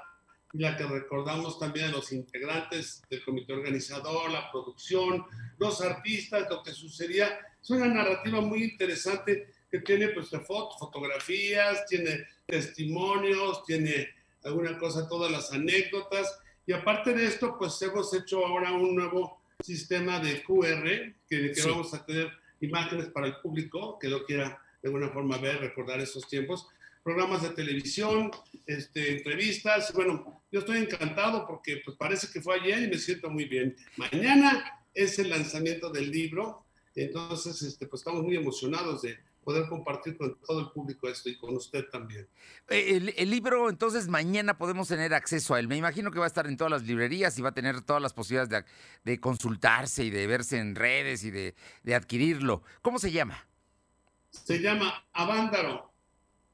[0.53, 5.25] y la que recordamos también a los integrantes del comité organizador, la producción,
[5.59, 7.39] los artistas, lo que sucedía.
[7.63, 14.09] Es una narrativa muy interesante que tiene pues fotos, fotografías, tiene testimonios, tiene
[14.45, 16.39] alguna cosa, todas las anécdotas.
[16.67, 21.63] Y aparte de esto, pues hemos hecho ahora un nuevo sistema de QR, que, que
[21.67, 22.31] vamos a tener
[22.61, 26.67] imágenes para el público que lo quiera de alguna forma ver, recordar esos tiempos.
[27.03, 28.31] Programas de televisión,
[28.67, 29.93] este, entrevistas.
[29.95, 33.77] Bueno, yo estoy encantado porque pues parece que fue ayer y me siento muy bien.
[33.97, 40.17] Mañana es el lanzamiento del libro, entonces este, pues estamos muy emocionados de, poder compartir
[40.17, 42.29] con todo el público esto y con usted también.
[42.69, 45.69] Eh, el, libro, entonces, mañana podemos tener acceso a él.
[45.69, 48.03] Me imagino que va a estar en todas las librerías y va a tener todas
[48.03, 48.65] las posibilidades
[49.05, 51.55] de, consultarse y de verse en redes y de,
[51.95, 52.63] adquirirlo.
[52.83, 53.47] ¿Cómo se llama?
[54.31, 55.91] Se llama Avándaro.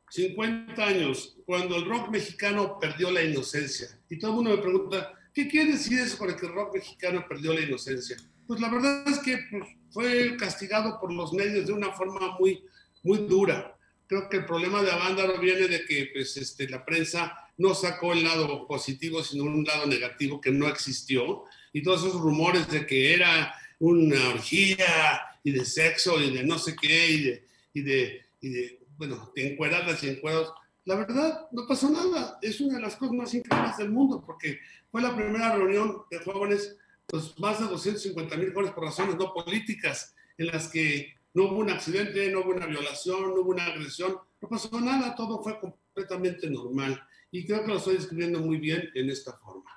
[0.09, 3.89] 50 años, cuando el rock mexicano perdió la inocencia.
[4.09, 6.75] Y todo el mundo me pregunta, ¿qué quiere decir eso con el que el rock
[6.75, 8.17] mexicano perdió la inocencia?
[8.47, 12.65] Pues la verdad es que pues, fue castigado por los medios de una forma muy
[13.07, 13.79] muy dura.
[14.09, 18.13] Creo que el problema de Avándaro viene de que pues, este, la prensa no sacó
[18.13, 21.45] el lado positivo, sino un lado negativo que no existió.
[21.73, 26.59] Y todos esos rumores de que era una orgía y de sexo y de no
[26.59, 30.53] sé qué y de, y de, y de bueno, de encueradas y encuerados.
[30.85, 32.39] La verdad, no pasó nada.
[32.43, 36.19] Es una de las cosas más increíbles del mundo porque fue la primera reunión de
[36.21, 41.51] jóvenes, pues más de 250 mil jóvenes por razones no políticas, en las que no
[41.51, 45.43] hubo un accidente, no hubo una violación, no hubo una agresión, no pasó nada, todo
[45.43, 46.99] fue completamente normal.
[47.31, 49.71] Y creo que lo estoy describiendo muy bien en esta forma.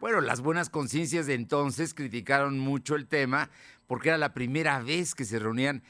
[0.00, 3.48] Bueno, las buenas conciencias de entonces criticaron mucho el tema
[3.86, 5.84] porque era la primera vez que se reunían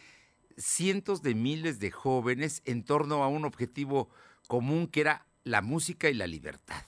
[0.59, 4.11] cientos de miles de jóvenes en torno a un objetivo
[4.47, 6.85] común que era la música y la libertad.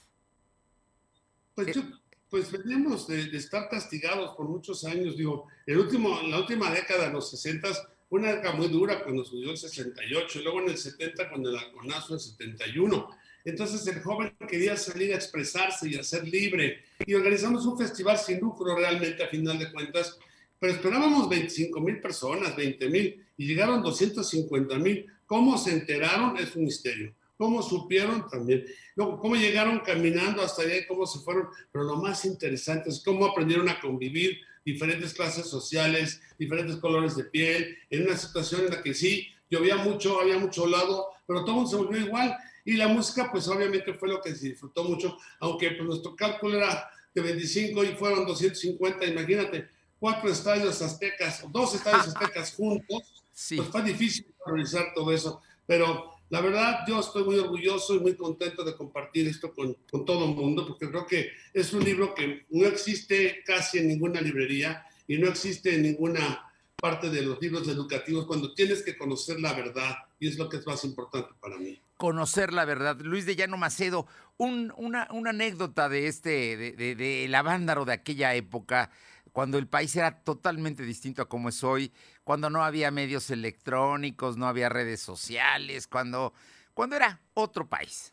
[1.55, 1.85] Pues, eh,
[2.29, 5.17] pues veníamos de, estar castigados por muchos años.
[5.17, 9.25] Digo, el último, en la última década, de los 60, una época muy dura cuando
[9.25, 13.09] subió el 68, y luego en el 70 con el alconazo en 71.
[13.45, 16.85] Entonces el joven quería salir a expresarse y a ser libre.
[17.07, 20.19] Y organizamos un festival sin lucro realmente a final de cuentas,
[20.59, 25.07] pero esperábamos 25 mil personas, 20 mil, y llegaron 250 mil.
[25.27, 26.37] ¿Cómo se enteraron?
[26.39, 27.15] Es un misterio.
[27.37, 28.29] ¿Cómo supieron?
[28.29, 28.65] También.
[28.97, 31.49] ¿cómo llegaron caminando hasta allá y cómo se fueron?
[31.71, 37.25] Pero lo más interesante es cómo aprendieron a convivir, diferentes clases sociales, diferentes colores de
[37.25, 41.65] piel, en una situación en la que sí, llovía mucho, había mucho lado, pero todo
[41.67, 42.37] se volvió igual.
[42.65, 46.57] Y la música, pues obviamente fue lo que se disfrutó mucho, aunque pues, nuestro cálculo
[46.57, 49.69] era de 25 y fueron 250, imagínate,
[50.01, 56.41] cuatro estadios aztecas, dos estadios aztecas juntos, pues fue difícil realizar todo eso, pero la
[56.41, 60.67] verdad, yo estoy muy orgulloso y muy contento de compartir esto con, todo el mundo,
[60.67, 65.29] porque creo que es un libro que no existe casi en ninguna librería y no
[65.29, 66.43] existe en ninguna
[66.75, 70.57] parte de los libros educativos cuando tienes que conocer la verdad y es lo que
[70.57, 71.81] es más importante para mí.
[71.97, 73.01] Conocer la verdad.
[73.01, 78.35] Luis de Llano Macedo, una, una, anécdota de este, de, de, de, el de aquella
[78.35, 78.91] época
[79.37, 81.93] cuando el país era totalmente distinto a como es hoy,
[82.27, 86.33] cuando no había medios electrónicos, no había redes sociales, cuando,
[86.75, 88.13] cuando era otro país.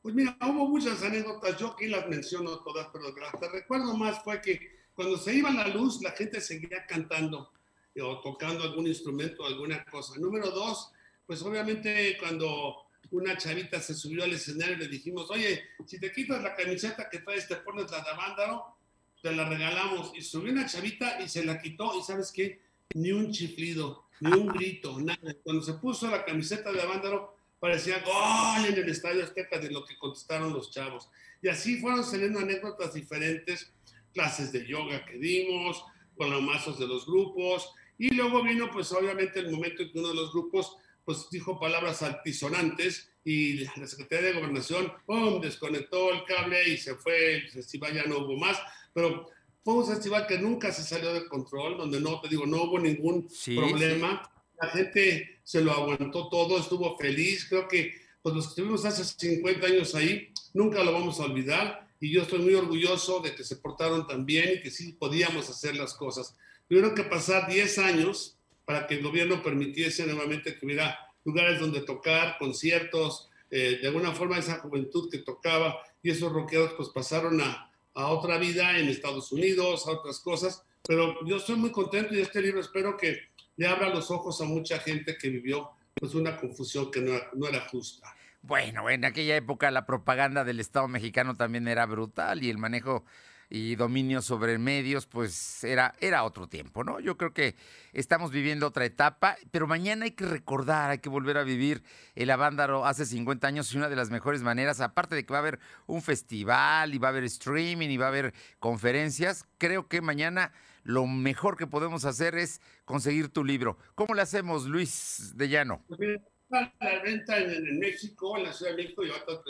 [0.00, 4.24] Pues mira, hubo muchas anécdotas, yo aquí las menciono todas, pero las que recuerdo más
[4.24, 7.52] fue que cuando se iba la luz, la gente seguía cantando
[7.94, 10.18] eh, o tocando algún instrumento, alguna cosa.
[10.18, 10.90] Número dos,
[11.26, 16.42] pues obviamente cuando una chavita se subió al escenario le dijimos, oye, si te quitas
[16.42, 18.78] la camiseta que traes, te pones la de Avándaro,
[19.20, 20.12] te la regalamos.
[20.16, 24.32] Y subió una chavita y se la quitó y sabes qué, ni un chiflido, ni
[24.32, 25.34] un grito, nada.
[25.42, 29.84] Cuando se puso la camiseta de Avándaro, parecía gol en el estadio Azteca de lo
[29.84, 31.08] que contestaron los chavos.
[31.42, 33.72] Y así fueron saliendo anécdotas diferentes,
[34.12, 35.84] clases de yoga que dimos,
[36.16, 39.98] con los mazos de los grupos, y luego vino pues obviamente el momento en que
[39.98, 46.12] uno de los grupos pues dijo palabras altisonantes y la Secretaría de Gobernación, ¡pum!, desconectó
[46.12, 48.58] el cable y se fue, el festival ya no hubo más,
[48.92, 49.30] pero
[49.66, 52.78] fue un festival que nunca se salió de control, donde no, te digo, no hubo
[52.78, 54.22] ningún problema
[54.60, 57.46] la gente se lo aguantó todo, estuvo feliz.
[57.48, 61.88] Creo que pues, los que estuvimos hace 50 años ahí, nunca lo vamos a olvidar.
[62.00, 65.48] Y yo estoy muy orgulloso de que se portaron tan bien y que sí podíamos
[65.48, 66.36] hacer las cosas.
[66.68, 71.80] Tuvieron que pasar 10 años para que el gobierno permitiese nuevamente que hubiera lugares donde
[71.80, 77.40] tocar, conciertos, eh, de alguna forma esa juventud que tocaba y esos rockeros pues pasaron
[77.40, 80.62] a, a otra vida en Estados Unidos, a otras cosas.
[80.86, 83.18] Pero yo estoy muy contento y este libro espero que
[83.56, 87.60] le abra los ojos a mucha gente que vivió pues una confusión que no, era
[87.68, 88.14] justa.
[88.42, 93.04] Bueno, en aquella época la propaganda del Estado mexicano también era brutal y el manejo
[93.48, 97.00] y dominio sobre medios, pues era, era otro tiempo, ¿no?
[97.00, 97.56] Yo creo que
[97.92, 101.82] estamos viviendo otra etapa, pero mañana hay que recordar, hay que volver a vivir
[102.14, 105.38] el Avándaro hace 50 años y una de las mejores maneras, aparte de que va
[105.38, 109.88] a haber un festival y va a haber streaming y va a haber conferencias, creo
[109.88, 113.76] que mañana lo mejor que podemos hacer es conseguir tu libro.
[113.94, 115.82] ¿Cómo le hacemos, Luis de Llano?
[115.88, 116.00] Pues
[116.48, 119.40] la venta en, México, en la Ciudad de México y otras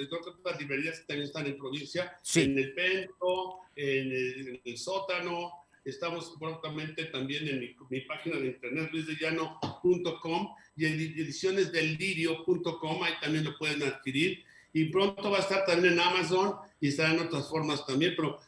[0.59, 5.67] librerías que también están en provincia, en el Pento, en el, Sótano.
[5.85, 13.57] Estamos prontamente también en mi, página de internet, luisdellano.com y en edicionesdellirio.com, ahí también lo
[13.57, 14.43] pueden adquirir.
[14.73, 18.41] Y pronto va a estar también en Amazon y estará en otras formas también, pero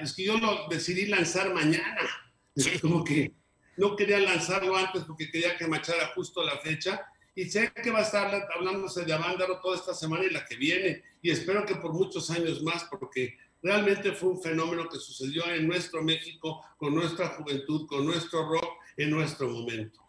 [0.00, 2.08] es que yo lo decidí lanzar mañana.
[2.54, 3.32] Es como que
[3.76, 7.04] no quería lanzarlo antes porque quería que machara justo la fecha.
[7.34, 10.56] Y sé que va a estar hablándose de Avándaro toda esta semana y la que
[10.56, 11.02] viene.
[11.20, 15.66] Y espero que por muchos años más, porque realmente fue un fenómeno que sucedió en
[15.66, 20.00] nuestro México, con nuestra juventud, con nuestro rock, en nuestro momento.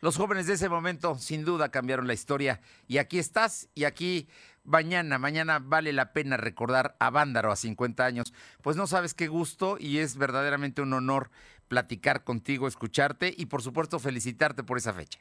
[0.00, 2.62] Los jóvenes de ese momento sin duda cambiaron la historia.
[2.88, 4.28] Y aquí estás y aquí
[4.64, 8.32] mañana, mañana vale la pena recordar a Vándaro a 50 años.
[8.62, 11.30] Pues no sabes qué gusto y es verdaderamente un honor
[11.68, 15.20] platicar contigo, escucharte y por supuesto felicitarte por esa fecha.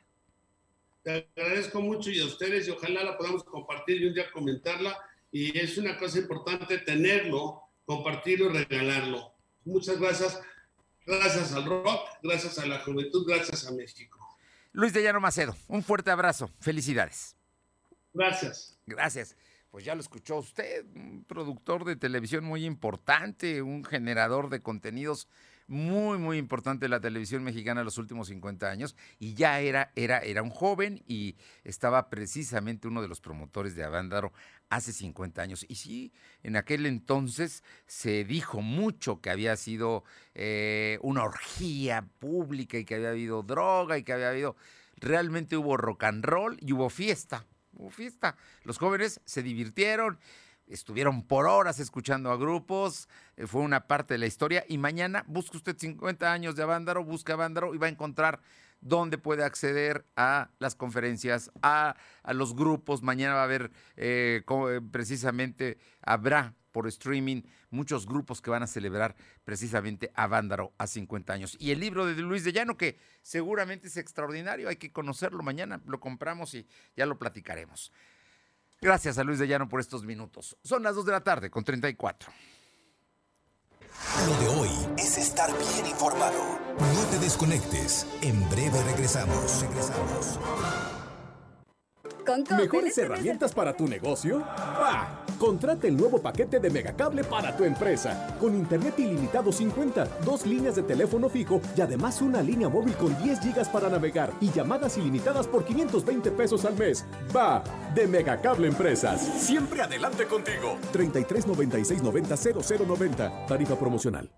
[1.10, 4.96] Te agradezco mucho y a ustedes y ojalá la podamos compartir y un día comentarla.
[5.32, 9.34] Y es una cosa importante tenerlo, compartirlo regalarlo.
[9.66, 10.40] Muchas gracias.
[11.08, 14.20] Gracias al rock, gracias a la juventud, gracias a México.
[14.72, 16.52] Luis de Llano Macedo, un fuerte abrazo.
[16.60, 17.36] Felicidades.
[18.14, 18.78] Gracias.
[18.86, 19.36] Gracias.
[19.72, 25.28] Pues ya lo escuchó usted, un productor de televisión muy importante, un generador de contenidos
[25.70, 28.96] muy, muy importante la televisión mexicana en los últimos 50 años.
[29.20, 33.84] Y ya era, era, era un joven y estaba precisamente uno de los promotores de
[33.84, 34.34] Avándaro
[34.70, 35.66] hace 50 años.
[35.70, 36.12] Y sí,
[36.44, 40.04] en aquel entonces se dijo mucho que había sido
[40.34, 44.56] eh, una orgía pública y que había habido droga y que había habido...
[44.98, 47.46] Realmente hubo rock and roll y hubo fiesta
[47.90, 48.36] fiesta.
[48.64, 50.20] Los jóvenes se divirtieron,
[50.70, 54.64] estuvieron por horas escuchando a grupos, eh, fue una parte de la historia.
[54.68, 58.40] Y mañana busque usted 50 años de Avándaro, busca Avándaro y va a encontrar
[58.82, 61.96] dónde puede acceder a las conferencias, a,
[62.32, 63.04] los grupos.
[63.04, 68.68] Mañana va a haber, eh, eh, precisamente, habrá por streaming muchos grupos que van a
[68.68, 70.30] celebrar precisamente a
[70.78, 71.58] a 50 años.
[71.60, 75.82] Y el libro de Luis de Llano, que seguramente es extraordinario, hay que conocerlo mañana,
[75.86, 77.92] lo compramos y ya lo platicaremos.
[78.82, 80.58] Gracias a Luis de Llano por estos minutos.
[80.64, 82.32] Son las 2 de la tarde con 34.
[84.26, 86.60] Lo de hoy es estar bien informado.
[86.80, 88.08] No te desconectes.
[88.22, 89.62] En breve regresamos.
[89.62, 90.40] Regresamos.
[92.56, 94.40] ¿Mejores herramientas para tu negocio?
[94.40, 95.26] ¡Bah!
[95.40, 98.36] Contrata el nuevo paquete de Megacable para tu empresa.
[98.40, 103.18] Con internet ilimitado 50, dos líneas de teléfono fijo y además una línea móvil con
[103.24, 107.06] 10 gigas para navegar y llamadas ilimitadas por 520 pesos al mes.
[107.36, 107.64] ¡Va!
[107.96, 109.22] De Megacable Empresas.
[109.22, 110.78] Siempre adelante contigo.
[110.92, 113.46] 33 96 90 0090.
[113.48, 114.30] Tarifa promocional.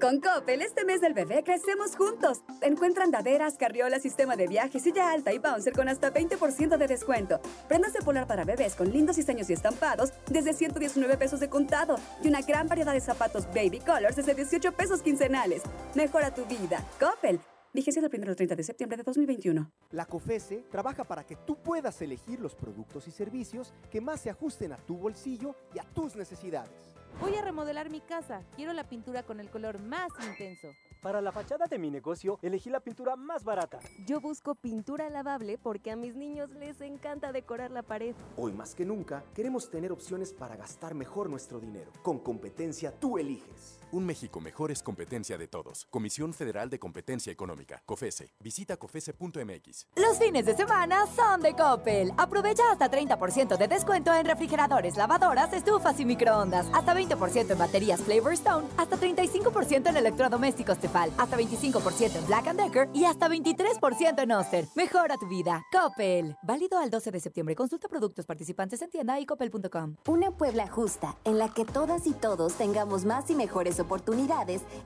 [0.00, 2.42] Con Coppel, este mes del bebé crecemos juntos.
[2.60, 7.40] Encuentra andaderas, carriolas, sistema de viaje, silla alta y bouncer con hasta 20% de descuento.
[7.66, 11.96] Prendas de polar para bebés con lindos diseños y estampados desde 119 pesos de contado.
[12.22, 15.62] Y una gran variedad de zapatos baby colors desde 18 pesos quincenales.
[15.94, 16.84] Mejora tu vida.
[17.00, 17.40] Coppel.
[17.72, 19.70] Vigencia del 1 al 30 de septiembre de 2021.
[19.92, 24.28] La COFESE trabaja para que tú puedas elegir los productos y servicios que más se
[24.28, 26.95] ajusten a tu bolsillo y a tus necesidades.
[27.20, 28.42] Voy a remodelar mi casa.
[28.56, 30.74] Quiero la pintura con el color más intenso.
[31.00, 33.78] Para la fachada de mi negocio, elegí la pintura más barata.
[34.06, 38.14] Yo busco pintura lavable porque a mis niños les encanta decorar la pared.
[38.36, 41.90] Hoy más que nunca, queremos tener opciones para gastar mejor nuestro dinero.
[42.02, 43.78] Con competencia tú eliges.
[43.92, 45.86] Un México mejor es competencia de todos.
[45.90, 48.32] Comisión Federal de Competencia Económica, COFESE.
[48.40, 49.86] Visita COFESE.mx.
[49.94, 52.12] Los fines de semana son de Coppel.
[52.16, 56.66] Aprovecha hasta 30% de descuento en refrigeradores, lavadoras, estufas y microondas.
[56.72, 58.66] Hasta 20% en baterías Flavor Stone.
[58.76, 61.12] Hasta 35% en electrodomésticos Tefal.
[61.16, 62.88] Hasta 25% en Black Decker.
[62.92, 64.66] Y hasta 23% en Oster.
[64.74, 65.64] Mejora tu vida.
[65.70, 66.36] Coppel.
[66.42, 67.54] Válido al 12 de septiembre.
[67.54, 69.96] Consulta productos participantes en tienda y coppel.com.
[70.08, 73.85] Una Puebla justa, en la que todas y todos tengamos más y mejores oportunidades,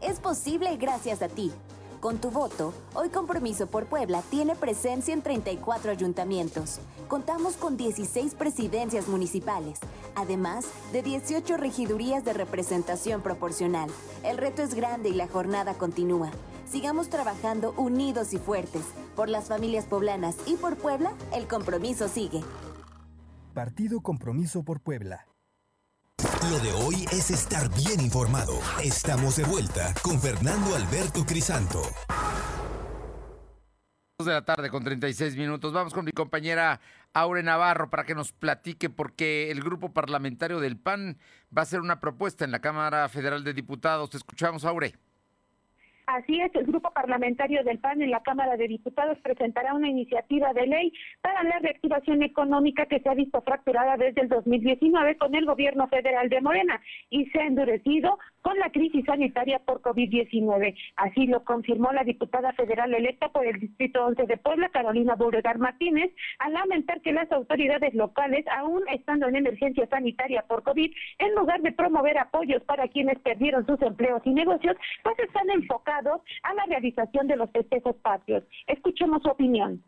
[0.01, 1.53] es posible gracias a ti.
[2.01, 6.81] Con tu voto, hoy Compromiso por Puebla tiene presencia en 34 ayuntamientos.
[7.09, 9.81] Contamos con 16 presidencias municipales,
[10.15, 13.91] además de 18 regidurías de representación proporcional.
[14.25, 16.31] El reto es grande y la jornada continúa.
[16.71, 18.85] Sigamos trabajando unidos y fuertes.
[19.15, 22.41] Por las familias poblanas y por Puebla, el compromiso sigue.
[23.53, 25.30] Partido Compromiso por Puebla.
[26.51, 28.59] Lo de hoy es estar bien informado.
[28.83, 31.83] Estamos de vuelta con Fernando Alberto Crisanto.
[34.19, 35.73] de la tarde con 36 minutos.
[35.73, 36.81] Vamos con mi compañera
[37.15, 41.17] Aure Navarro para que nos platique porque el grupo parlamentario del PAN
[41.57, 44.11] va a hacer una propuesta en la Cámara Federal de Diputados.
[44.11, 44.95] Te escuchamos, Aure.
[46.13, 50.53] Así es, el grupo parlamentario del PAN en la Cámara de Diputados presentará una iniciativa
[50.53, 55.33] de ley para la reactivación económica que se ha visto fracturada desde el 2019 con
[55.37, 56.81] el gobierno federal de Morena
[57.11, 60.75] y se ha endurecido con la crisis sanitaria por COVID-19.
[60.97, 65.59] Así lo confirmó la diputada federal electa por el Distrito 11 de Puebla, Carolina Beauregard
[65.59, 71.35] Martínez, al lamentar que las autoridades locales, aún estando en emergencia sanitaria por COVID, en
[71.35, 76.55] lugar de promover apoyos para quienes perdieron sus empleos y negocios, pues están enfocados a
[76.55, 78.45] la realización de los festejos patrios.
[78.67, 79.83] Escuchemos su opinión.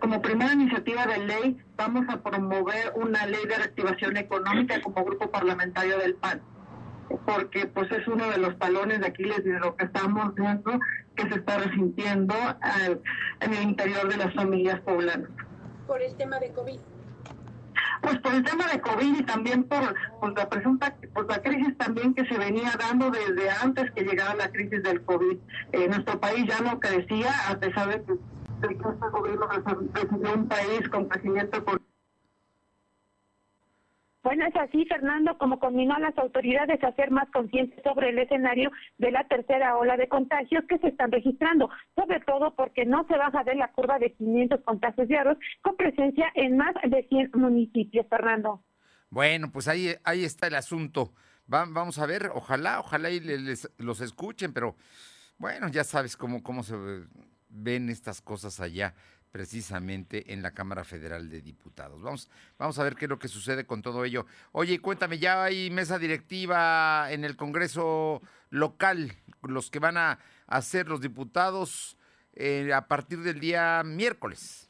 [0.00, 5.30] Como primera iniciativa de ley, vamos a promover una ley de reactivación económica como grupo
[5.30, 6.40] parlamentario del PAN
[7.24, 10.78] porque pues es uno de los talones de Aquiles de lo que estamos viendo
[11.16, 12.34] que se está resintiendo
[13.40, 15.28] en el interior de las familias poblanas.
[15.86, 16.78] Por el tema de COVID.
[18.02, 21.76] Pues por el tema de COVID y también por pues, la presunta, pues la crisis
[21.78, 25.38] también que se venía dando desde antes que llegara la crisis del COVID.
[25.72, 29.48] Eh, nuestro país ya no crecía, a pesar de que, de que este gobierno
[29.92, 31.93] recibió un país con crecimiento económico
[34.24, 38.18] bueno, es así, Fernando, como combinó a las autoridades a ser más conscientes sobre el
[38.18, 43.06] escenario de la tercera ola de contagios que se están registrando, sobre todo porque no
[43.06, 47.32] se baja de la curva de 500 contagios diarios con presencia en más de 100
[47.34, 48.64] municipios, Fernando.
[49.10, 51.12] Bueno, pues ahí, ahí está el asunto.
[51.46, 54.74] vamos a ver, ojalá, ojalá y les, los escuchen, pero
[55.36, 56.74] bueno, ya sabes cómo, cómo se
[57.50, 58.94] ven estas cosas allá
[59.34, 62.00] precisamente en la Cámara Federal de Diputados.
[62.00, 64.26] Vamos, vamos a ver qué es lo que sucede con todo ello.
[64.52, 69.12] Oye, cuéntame, ya hay mesa directiva en el Congreso local,
[69.42, 71.96] los que van a hacer los diputados
[72.34, 74.63] eh, a partir del día miércoles.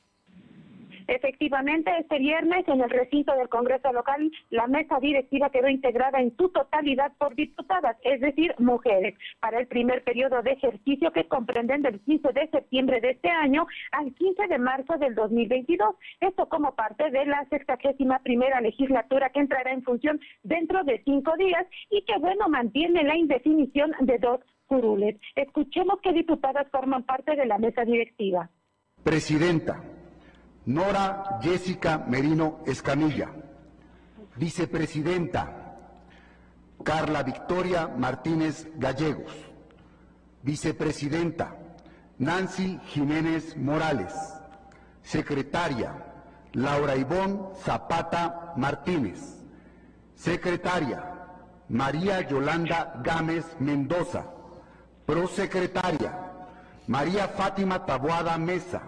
[1.07, 6.35] Efectivamente, este viernes en el recinto del Congreso local, la mesa directiva quedó integrada en
[6.37, 11.83] su totalidad por diputadas, es decir, mujeres, para el primer periodo de ejercicio que comprenden
[11.83, 15.95] del 15 de septiembre de este año al 15 de marzo del 2022.
[16.21, 21.37] Esto como parte de la sexagésima primera legislatura que entrará en función dentro de cinco
[21.37, 25.17] días y que, bueno, mantiene la indefinición de dos curules.
[25.37, 28.49] Escuchemos qué diputadas forman parte de la mesa directiva.
[29.03, 29.83] Presidenta.
[30.67, 33.31] Nora Jessica Merino Escamilla.
[34.37, 35.77] Vicepresidenta,
[36.83, 39.33] Carla Victoria Martínez Gallegos.
[40.43, 41.55] Vicepresidenta,
[42.19, 44.13] Nancy Jiménez Morales.
[45.03, 45.93] Secretaria,
[46.55, 49.43] Laura Ivón Zapata Martínez.
[50.15, 51.03] Secretaria,
[51.69, 54.25] María Yolanda Gámez Mendoza.
[55.05, 56.19] Prosecretaria,
[56.87, 58.81] María Fátima Taboada Mesa.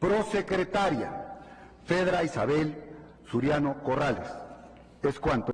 [0.00, 1.38] Prosecretaria,
[1.84, 2.74] Fedra Isabel
[3.30, 4.28] Suriano Corrales.
[5.02, 5.52] Es cuanto.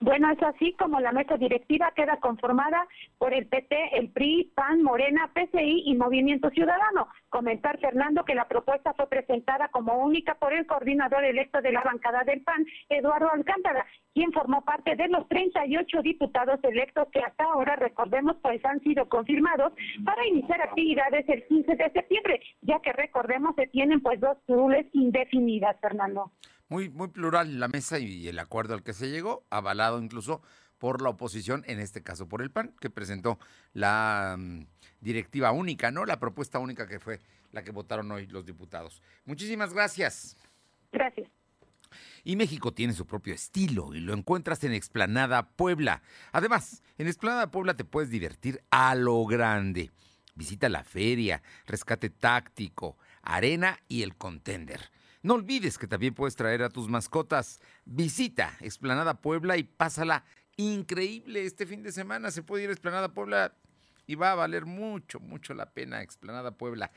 [0.00, 2.86] Bueno, es así como la mesa directiva queda conformada
[3.18, 7.08] por el PT, el PRI, PAN, Morena, PCI y Movimiento Ciudadano.
[7.30, 11.82] Comentar, Fernando, que la propuesta fue presentada como única por el coordinador electo de la
[11.82, 13.84] bancada del PAN, Eduardo Alcántara,
[14.14, 19.08] quien formó parte de los 38 diputados electos que hasta ahora, recordemos, pues han sido
[19.08, 19.72] confirmados
[20.04, 24.86] para iniciar actividades el 15 de septiembre, ya que recordemos se tienen pues dos curules
[24.92, 26.30] indefinidas, Fernando
[26.68, 30.42] muy, muy plural la mesa y el acuerdo al que se llegó, avalado incluso
[30.78, 33.38] por la oposición, en este caso por el PAN, que presentó
[33.72, 34.66] la mm,
[35.00, 36.04] directiva única, ¿no?
[36.04, 37.20] La propuesta única que fue
[37.52, 39.02] la que votaron hoy los diputados.
[39.24, 40.36] Muchísimas gracias.
[40.92, 41.28] Gracias.
[42.22, 46.02] Y México tiene su propio estilo y lo encuentras en Explanada Puebla.
[46.32, 49.90] Además, en Explanada Puebla te puedes divertir a lo grande.
[50.34, 54.90] Visita la feria, rescate táctico, arena y el contender.
[55.22, 57.60] No olvides que también puedes traer a tus mascotas.
[57.84, 60.24] Visita Explanada Puebla y pásala
[60.56, 62.30] increíble este fin de semana.
[62.30, 63.54] Se puede ir a Explanada Puebla
[64.08, 66.90] y va a valer mucho, mucho la pena Explanada Puebla.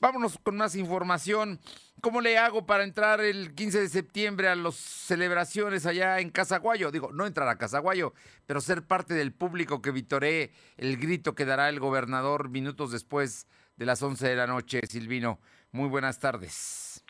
[0.00, 1.60] Vámonos con más información.
[2.00, 6.90] ¿Cómo le hago para entrar el 15 de septiembre a las celebraciones allá en Casaguayo?
[6.90, 8.12] Digo, no entrar a Casaguayo,
[8.46, 13.46] pero ser parte del público que vitoree el grito que dará el gobernador minutos después
[13.76, 14.80] de las 11 de la noche.
[14.88, 15.38] Silvino,
[15.70, 17.04] muy buenas tardes.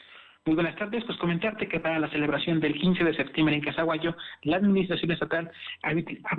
[0.48, 1.04] Muy buenas tardes.
[1.04, 5.50] Pues comentarte que para la celebración del 15 de septiembre en Casaguayo, la Administración Estatal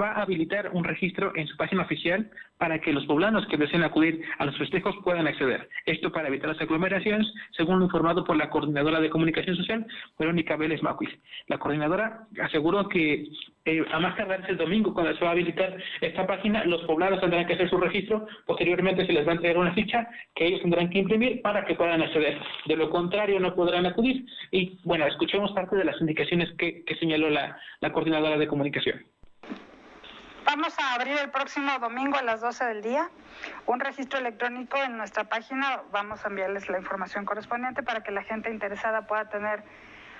[0.01, 3.84] va a habilitar un registro en su página oficial para que los poblanos que deseen
[3.84, 5.70] acudir a los festejos puedan acceder.
[5.86, 9.86] Esto para evitar las aglomeraciones, según lo informado por la Coordinadora de Comunicación Social,
[10.18, 11.20] Verónica Vélez Macuil.
[11.47, 13.28] La coordinadora aseguró que
[13.66, 17.22] eh, a más tardarse el domingo, cuando se va a habilitar esta página, los poblados
[17.22, 20.62] tendrán que hacer su registro, posteriormente se les va a entregar una ficha que ellos
[20.62, 22.39] tendrán que imprimir para que puedan acceder.
[22.66, 27.30] De lo contrario, no podrán acceder y bueno, escuchemos parte de las indicaciones que, señaló
[27.30, 29.06] la, la coordinadora de comunicación.
[30.45, 33.10] Vamos a abrir el próximo domingo a las 12 del día
[33.68, 35.84] un registro electrónico en nuestra página.
[35.91, 39.64] Vamos a enviarles la información correspondiente para que la gente interesada pueda tener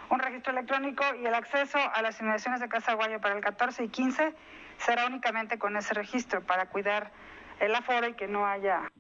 [0.10, 3.86] un registro electrónico y el acceso a las inmediaciones de Casa Guayo para el 14
[3.86, 4.34] y 15
[4.78, 7.12] será únicamente con ese registro para cuidar
[7.60, 8.92] el aforo y que no haya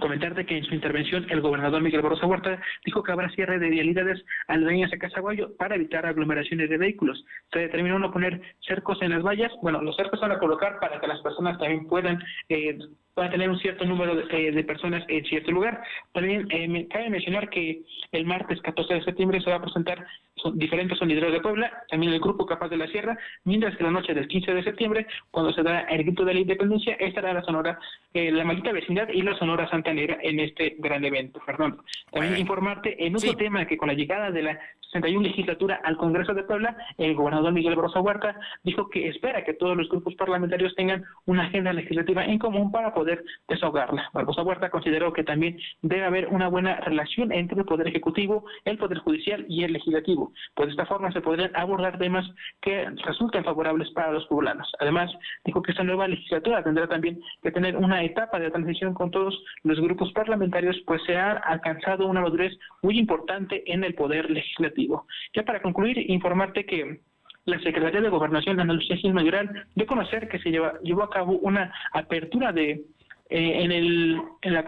[0.00, 3.70] Comentarte que en su intervención el gobernador Miguel Barroso Huerta dijo que habrá cierre de
[3.70, 7.24] vialidades aledañas a Casaguayo para evitar aglomeraciones de vehículos.
[7.52, 9.52] Se determinó no poner cercos en las vallas.
[9.62, 12.78] Bueno, los cercos van a colocar para que las personas también puedan eh,
[13.26, 15.82] a tener un cierto número de, eh, personas en cierto lugar.
[16.12, 20.06] También eh, cabe mencionar que el martes 14 de septiembre se va a presentar
[20.54, 24.14] diferentes sonideros de Puebla, también el Grupo Capaz de la Sierra, mientras que la noche
[24.14, 27.78] del 15 de septiembre, cuando se da el grito de la independencia, estará la Sonora,
[28.14, 31.84] eh, la maldita vecindad y la Sonora Santa Negra en este gran evento, Fernando.
[32.10, 34.60] También informarte en otro tema que con la llegada de la
[34.92, 39.54] 61 legislatura al Congreso de Puebla, el gobernador Miguel Brosa Huerta dijo que espera que
[39.54, 43.07] todos los grupos parlamentarios tengan una agenda legislativa en común para poder
[43.48, 44.10] desahogarla.
[44.12, 48.78] Barbosa Huerta consideró que también debe haber una buena relación entre el Poder Ejecutivo, el
[48.78, 52.26] Poder Judicial y el Legislativo, pues de esta forma se podrían abordar temas
[52.60, 54.70] que resulten favorables para los poblanos.
[54.80, 55.10] Además,
[55.44, 59.38] dijo que esta nueva legislatura tendrá también que tener una etapa de transición con todos
[59.62, 65.06] los grupos parlamentarios, pues se ha alcanzado una madurez muy importante en el Poder Legislativo.
[65.34, 67.00] Ya para concluir, informarte que
[67.44, 71.38] la Secretaría de Gobernación, Ana Lucía Mayoral, dio a conocer que se llevó a cabo
[71.38, 72.84] una apertura de
[73.30, 74.64] eh, en, el, en, la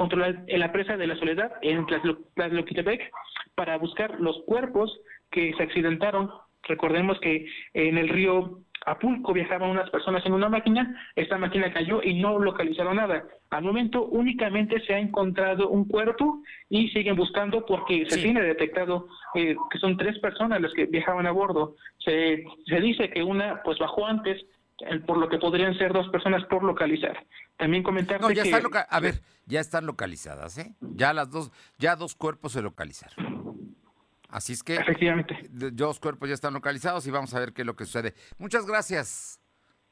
[0.47, 3.11] en la presa de la Soledad, en Tlaxloquitepec,
[3.55, 5.01] para buscar los cuerpos
[5.31, 6.31] que se accidentaron.
[6.65, 12.03] Recordemos que en el río Apulco viajaban unas personas en una máquina, esta máquina cayó
[12.03, 13.25] y no localizaron nada.
[13.51, 19.09] Al momento únicamente se ha encontrado un cuerpo y siguen buscando porque se tiene detectado
[19.35, 21.77] eh, que son tres personas las que viajaban a bordo.
[21.99, 24.43] Se, se dice que una pues bajó antes,
[25.07, 27.27] por lo que podrían ser dos personas por localizar.
[27.57, 28.55] También comentar no, ya que...
[28.89, 30.75] a ver, ya están localizadas, ¿eh?
[30.81, 33.77] Ya las dos, ya dos cuerpos se localizaron.
[34.29, 35.37] Así es que Efectivamente.
[35.51, 38.15] dos cuerpos ya están localizados y vamos a ver qué es lo que sucede.
[38.39, 39.41] Muchas gracias.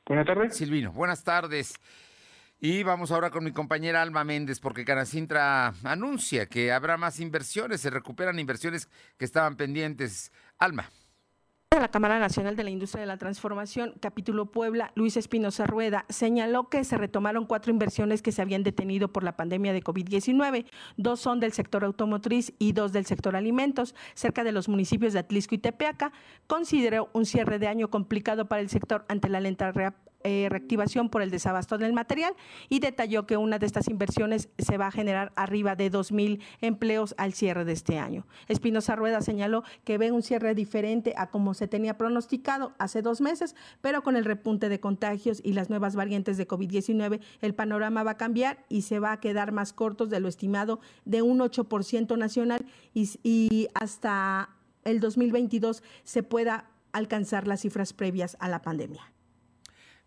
[0.06, 0.56] Buenas tardes.
[0.56, 1.74] Silvino, buenas tardes.
[2.60, 7.80] Y vamos ahora con mi compañera Alma Méndez, porque Canacintra anuncia que habrá más inversiones,
[7.80, 10.32] se recuperan inversiones que estaban pendientes.
[10.58, 10.88] Alma
[11.70, 16.06] de la Cámara Nacional de la Industria de la Transformación, capítulo Puebla, Luis Espinosa Rueda,
[16.08, 20.64] señaló que se retomaron cuatro inversiones que se habían detenido por la pandemia de COVID-19.
[20.96, 25.18] Dos son del sector automotriz y dos del sector alimentos, cerca de los municipios de
[25.18, 26.10] Atlisco y Tepeaca.
[26.46, 29.70] Consideró un cierre de año complicado para el sector ante la lenta
[30.28, 32.34] eh, reactivación por el desabasto del material
[32.68, 37.14] y detalló que una de estas inversiones se va a generar arriba de 2.000 empleos
[37.16, 38.26] al cierre de este año.
[38.46, 43.22] Espinosa Rueda señaló que ve un cierre diferente a como se tenía pronosticado hace dos
[43.22, 48.02] meses, pero con el repunte de contagios y las nuevas variantes de COVID-19, el panorama
[48.02, 51.38] va a cambiar y se va a quedar más cortos de lo estimado de un
[51.38, 54.50] 8% nacional y, hasta
[54.84, 59.10] el 2022 se pueda alcanzar las cifras previas a la pandemia.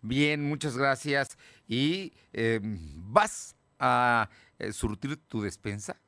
[0.02, 1.38] Bien, muchas gracias.
[1.68, 4.28] ¿Y em, vas a
[4.58, 6.00] eh, surtir tu despensa?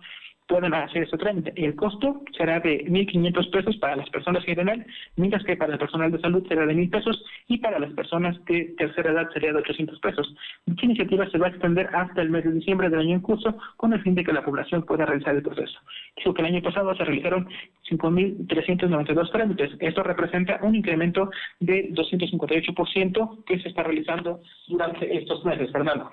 [0.50, 1.54] pueden hacer este trámite.
[1.56, 4.86] El costo será de 1.500 pesos para las personas en general,
[5.16, 8.44] mientras que para el personal de salud será de 1.000 pesos y para las personas
[8.46, 10.36] de tercera edad sería de 800 pesos.
[10.66, 13.56] Dicha iniciativa se va a extender hasta el mes de diciembre del año en curso
[13.78, 15.80] con el fin de que la población pueda realizar el proceso.
[16.18, 17.48] Dijo que el año pasado se realizaron
[17.88, 19.72] 5.392 trámites.
[19.80, 21.30] Esto representa un incremento
[21.60, 26.12] de 258% que se está realizando durante estos meses, Fernando.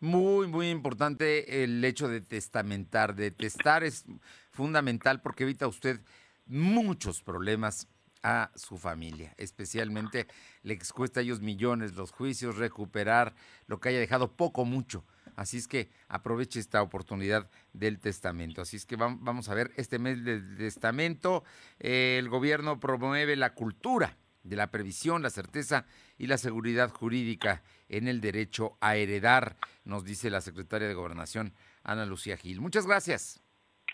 [0.00, 3.16] Muy, muy importante el hecho de testamentar.
[3.16, 4.04] De testar es
[4.52, 6.00] fundamental porque evita usted
[6.46, 7.88] muchos problemas
[8.22, 9.34] a su familia.
[9.38, 10.28] Especialmente
[10.62, 13.34] les cuesta a ellos millones los juicios, recuperar
[13.66, 15.04] lo que haya dejado poco mucho.
[15.34, 18.62] Así es que aproveche esta oportunidad del testamento.
[18.62, 21.42] Así es que vamos a ver este mes del testamento.
[21.80, 25.86] El gobierno promueve la cultura de la previsión, la certeza
[26.16, 31.52] y la seguridad jurídica en el derecho a heredar, nos dice la secretaria de Gobernación,
[31.82, 32.60] Ana Lucía Gil.
[32.60, 33.42] Muchas gracias.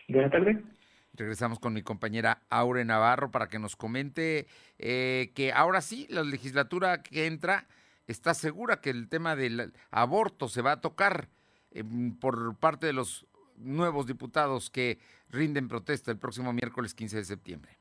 [0.09, 0.57] Buenas tardes.
[1.15, 4.47] Regresamos con mi compañera Aure Navarro para que nos comente
[4.79, 7.67] eh, que ahora sí, la legislatura que entra
[8.09, 11.29] está segura que el tema del aborto se va a tocar
[11.71, 13.27] em, por parte de los
[13.57, 14.99] nuevos diputados que
[15.31, 17.79] rinden protesta el próximo miércoles 15 de septiembre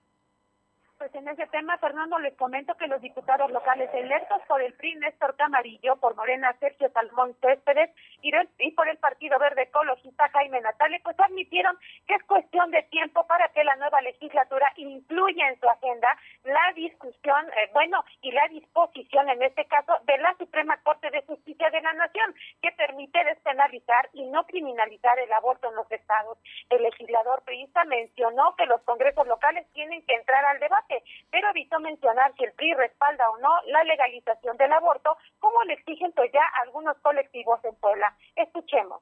[1.15, 5.35] en ese tema, Fernando, les comento que los diputados locales electos por el PRI, Néstor
[5.35, 7.91] Camarillo, por Morena, Sergio Salmón Céspedes
[8.21, 12.83] y, y por el Partido Verde Ecologista, Jaime Natale, pues admitieron que es cuestión de
[12.83, 16.07] tiempo para que la nueva legislatura incluya en su agenda
[16.43, 21.21] la discusión, eh, bueno, y la disposición, en este caso, de la Suprema Corte de
[21.23, 26.37] Justicia de la Nación, que permite despenalizar y no criminalizar el aborto en los estados.
[26.69, 31.79] El legislador priista mencionó que los congresos locales tienen que entrar al debate pero evitó
[31.79, 36.31] mencionar si el PRI respalda o no la legalización del aborto, como le exigen pues
[36.31, 38.15] ya algunos colectivos en Puebla.
[38.35, 39.01] Escuchemos.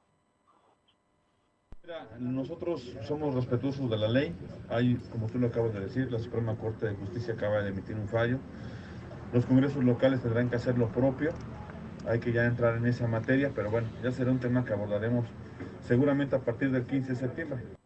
[2.20, 4.36] Nosotros somos respetuosos de la ley.
[4.70, 7.96] Hay, como tú lo acabas de decir, la Suprema Corte de Justicia acaba de emitir
[7.96, 8.38] un fallo.
[9.32, 11.32] Los congresos locales tendrán que hacer lo propio.
[12.06, 15.26] Hay que ya entrar en esa materia, pero bueno, ya será un tema que abordaremos
[15.80, 17.81] seguramente a partir del 15 de septiembre.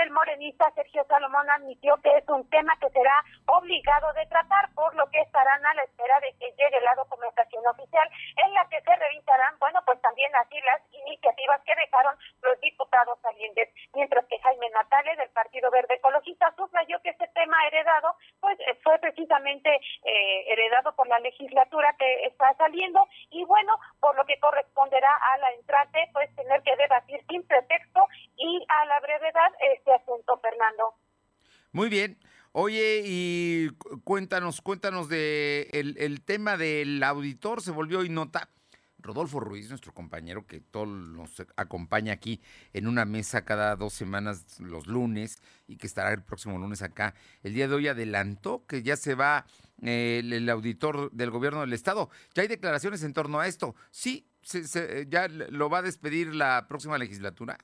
[0.00, 4.94] El morenista Sergio Salomón admitió que es un tema que será obligado de tratar, por
[4.94, 8.80] lo que estarán a la espera de que llegue la documentación oficial en la que
[8.80, 14.38] se revisarán, bueno, pues también así las iniciativas que dejaron los diputados salientes, mientras que
[14.38, 17.30] Jaime Natale del Partido Verde Ecologista subrayó que este
[20.02, 25.38] eh, heredado por la legislatura que está saliendo y bueno, por lo que corresponderá a
[25.38, 30.94] la entrante, pues tener que debatir sin pretexto y a la brevedad este asunto, Fernando.
[31.72, 32.18] Muy bien.
[32.52, 33.68] Oye, y
[34.02, 38.48] cuéntanos, cuéntanos de el, tema del auditor, se volvió hoy nota.
[38.98, 44.60] Rodolfo Ruiz, nuestro compañero que todo nos acompaña aquí en una mesa cada dos semanas
[44.60, 48.82] los lunes y que estará el próximo lunes acá, el día de hoy adelantó que
[48.82, 49.46] ya se va
[49.82, 52.10] eh, el, el, auditor del gobierno del estado.
[52.34, 53.74] Ya hay declaraciones en torno a esto.
[53.90, 57.58] Sí, se, se, ya lo va a despedir la próxima legislatura.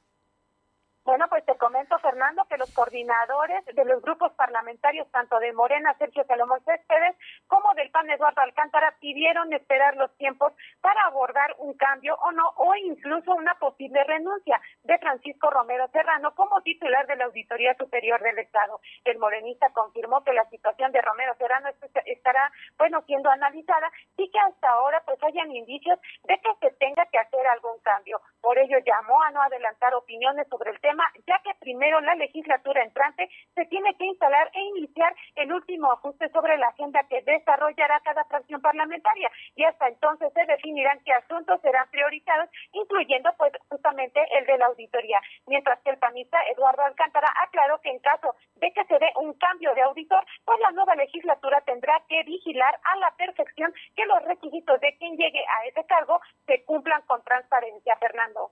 [1.07, 5.93] Bueno, pues te comento, Fernando, que los coordinadores de los grupos parlamentarios, tanto de Morena,
[5.99, 7.17] Sergio Salomón Céspedes,
[7.49, 12.49] como del PAN, Eduardo Alcántara, pidieron esperar los tiempos para abordar un cambio o no,
[12.59, 18.23] o incluso una posible renuncia de Francisco Romero Serrano como titular de la Auditoría Superior
[18.23, 18.79] del Estado.
[19.05, 21.71] El morenista confirmó que la situación de Romero Serrano
[22.05, 27.05] estará, bueno, siendo analizada y que hasta ahora pues hayan indicios de que se tenga
[27.07, 28.21] que hacer algún cambio.
[28.41, 32.83] Por ello llamó a no adelantar opiniones sobre el tema ya que primero la legislatura
[32.83, 38.01] entrante se tiene que instalar e iniciar el último ajuste sobre la agenda que desarrollará
[38.01, 44.21] cada fracción parlamentaria y hasta entonces se definirán qué asuntos serán priorizados, incluyendo pues justamente
[44.39, 45.21] el de la auditoría.
[45.47, 49.33] Mientras que el panista Eduardo Alcántara aclaró que en caso de que se dé un
[49.35, 54.23] cambio de auditor, pues la nueva legislatura tendrá que vigilar a la perfección que los
[54.25, 58.51] requisitos de quien llegue a ese cargo se cumplan con transparencia, Fernando.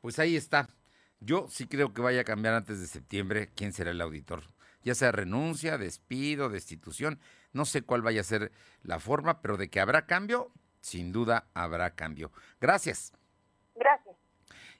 [0.00, 0.66] Pues ahí está.
[1.24, 4.42] Yo sí creo que vaya a cambiar antes de septiembre quién será el auditor.
[4.82, 7.20] Ya sea renuncia, despido, destitución,
[7.52, 8.50] no sé cuál vaya a ser
[8.82, 10.50] la forma, pero de que habrá cambio,
[10.80, 12.32] sin duda habrá cambio.
[12.60, 13.12] Gracias.
[13.76, 14.16] Gracias.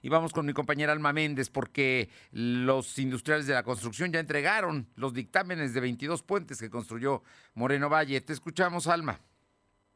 [0.01, 4.89] Y vamos con mi compañera Alma Méndez, porque los industriales de la construcción ya entregaron
[4.95, 7.23] los dictámenes de 22 puentes que construyó
[7.53, 8.19] Moreno Valle.
[8.19, 9.21] Te escuchamos, Alma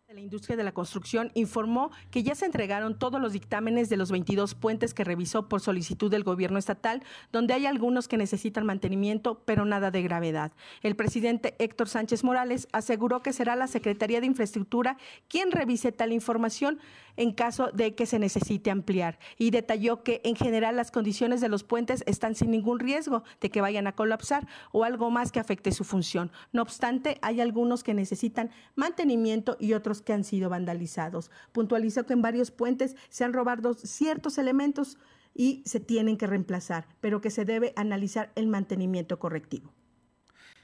[0.07, 3.97] de la industria de la construcción informó que ya se entregaron todos los dictámenes de
[3.97, 7.03] los 22 puentes que revisó por solicitud del gobierno estatal,
[7.33, 10.53] donde hay algunos que necesitan mantenimiento, pero nada de gravedad.
[10.81, 14.97] El presidente Héctor Sánchez Morales aseguró que será la Secretaría de Infraestructura
[15.27, 16.79] quien revise tal información
[17.17, 21.49] en caso de que se necesite ampliar y detalló que en general las condiciones de
[21.49, 25.39] los puentes están sin ningún riesgo de que vayan a colapsar o algo más que
[25.39, 26.31] afecte su función.
[26.53, 31.31] No obstante, hay algunos que necesitan mantenimiento y otros que han sido vandalizados.
[31.51, 34.97] Puntualizó que en varios puentes se han robado ciertos elementos
[35.33, 39.73] y se tienen que reemplazar, pero que se debe analizar el mantenimiento correctivo.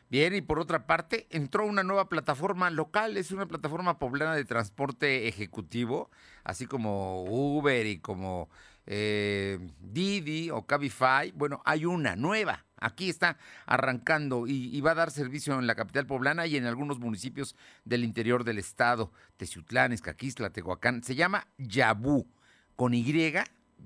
[0.09, 4.45] Bien, y por otra parte, entró una nueva plataforma local, es una plataforma poblana de
[4.45, 6.11] transporte ejecutivo,
[6.43, 8.49] así como Uber y como
[8.85, 11.31] eh, Didi o Cabify.
[11.31, 15.75] Bueno, hay una nueva, aquí está arrancando y, y, va a dar servicio en la
[15.75, 17.55] capital poblana y en algunos municipios
[17.85, 21.03] del interior del estado, Teciutlán, Escaquistla, Tehuacán.
[21.03, 22.27] Se llama Yabú,
[22.75, 23.33] con Y,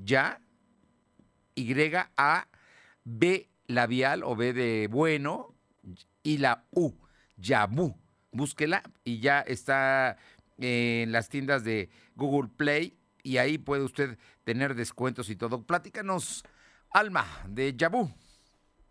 [0.03, 0.41] ya,
[1.55, 1.73] Y,
[2.17, 2.47] A,
[3.03, 5.53] B labial o B de bueno,
[6.23, 6.93] y la U,
[7.37, 7.95] Yabu.
[8.31, 10.17] Búsquela y ya está
[10.57, 14.17] en las tiendas de Google Play y ahí puede usted
[14.47, 15.63] tener descuentos y todo.
[15.63, 16.45] Platícanos,
[16.91, 18.09] Alma, de Yabu.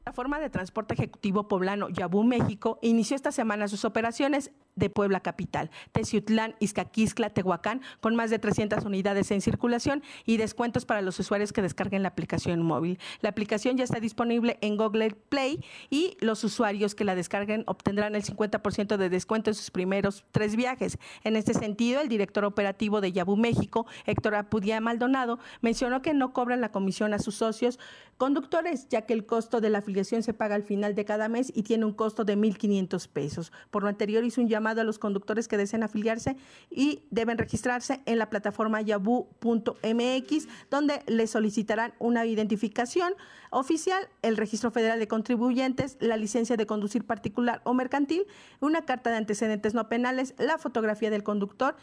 [0.04, 5.20] La forma de transporte ejecutivo poblano Yabú México inició esta semana sus operaciones de Puebla
[5.20, 11.18] Capital, Teciutlán, Izcaquiscla, Tehuacán, con más de 300 unidades en circulación y descuentos para los
[11.18, 12.98] usuarios que descarguen la aplicación móvil.
[13.20, 18.14] La aplicación ya está disponible en Google Play y los usuarios que la descarguen obtendrán
[18.14, 20.98] el 50% de descuento en sus primeros tres viajes.
[21.24, 26.32] En este sentido, el director operativo de Yabú México, Héctor Apudía Maldonado, mencionó que no
[26.32, 27.78] cobran la comisión a sus socios
[28.18, 31.52] conductores, ya que el costo de la afiliación se paga al final de cada mes
[31.54, 33.52] y tiene un costo de 1.500 pesos.
[33.70, 36.36] Por lo anterior, hizo un llamado a los conductores que deseen afiliarse
[36.70, 43.14] y deben registrarse en la plataforma yabu.mx, donde les solicitarán una identificación
[43.50, 48.26] oficial, el registro federal de contribuyentes, la licencia de conducir particular o mercantil,
[48.60, 51.76] una carta de antecedentes no penales, la fotografía del conductor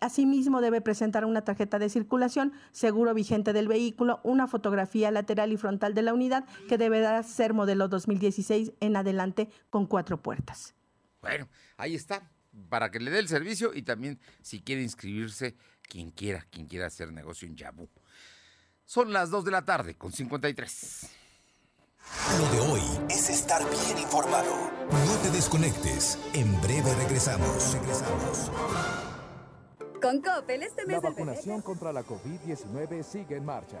[0.00, 5.56] Asimismo, debe presentar una tarjeta de circulación, seguro vigente del vehículo, una fotografía lateral y
[5.56, 10.74] frontal de la unidad que deberá ser modelo 2016 en adelante con cuatro puertas.
[11.26, 12.30] Bueno, ahí está,
[12.68, 16.86] para que le dé el servicio y también si quiere inscribirse, quien quiera, quien quiera
[16.86, 17.88] hacer negocio en Yabu.
[18.84, 21.10] Son las 2 de la tarde con 53.
[22.38, 24.70] Lo de hoy es estar bien informado.
[24.90, 26.18] No te desconectes.
[26.34, 27.74] En breve regresamos.
[27.74, 28.50] Regresamos.
[30.00, 33.80] Con Coppel este mes La vacunación contra la COVID-19 sigue en marcha.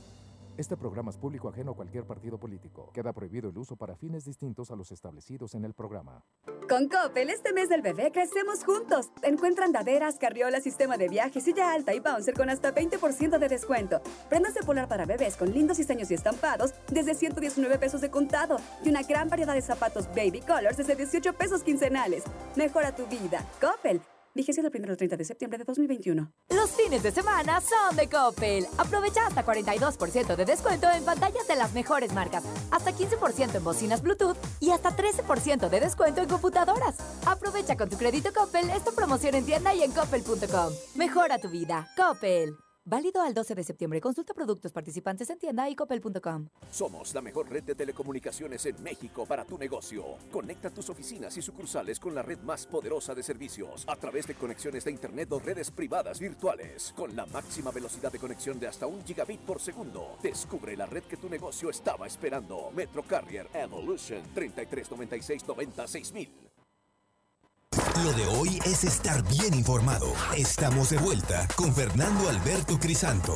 [0.57, 2.91] Este programa es público ajeno a cualquier partido político.
[2.93, 6.23] Queda prohibido el uso para fines distintos a los establecidos en el programa.
[6.67, 9.11] Con Coppel, este mes del bebé crecemos juntos.
[9.23, 14.01] Encuentra andaderas, carriolas, sistema de viaje, silla alta y bouncer con hasta 20% de descuento.
[14.29, 18.57] Prendas de polar para bebés con lindos diseños y estampados desde 119 pesos de contado.
[18.83, 22.23] Y una gran variedad de zapatos baby colors desde 18 pesos quincenales.
[22.55, 23.45] Mejora tu vida.
[23.59, 24.01] Coppel.
[24.33, 26.31] Vigencia del 1 al 30 de septiembre de 2021.
[26.49, 28.65] Los fines de semana son de Coppel.
[28.77, 34.01] Aprovecha hasta 42% de descuento en pantallas de las mejores marcas, hasta 15% en bocinas
[34.01, 36.95] Bluetooth y hasta 13% de descuento en computadoras.
[37.25, 40.73] Aprovecha con tu crédito Coppel esta promoción en tienda y en coppel.com.
[40.95, 41.89] Mejora tu vida.
[41.97, 42.55] Coppel.
[42.83, 44.01] Válido al 12 de septiembre.
[44.01, 46.49] Consulta productos participantes en tienda y copel.com.
[46.71, 50.03] Somos la mejor red de telecomunicaciones en México para tu negocio.
[50.31, 54.33] Conecta tus oficinas y sucursales con la red más poderosa de servicios a través de
[54.33, 58.87] conexiones de Internet o redes privadas virtuales con la máxima velocidad de conexión de hasta
[58.87, 60.17] un gigabit por segundo.
[60.23, 62.71] Descubre la red que tu negocio estaba esperando.
[62.71, 65.43] Metro Carrier Evolution 3396
[67.97, 70.13] lo de hoy es estar bien informado.
[70.35, 73.35] Estamos de vuelta con Fernando Alberto Crisanto.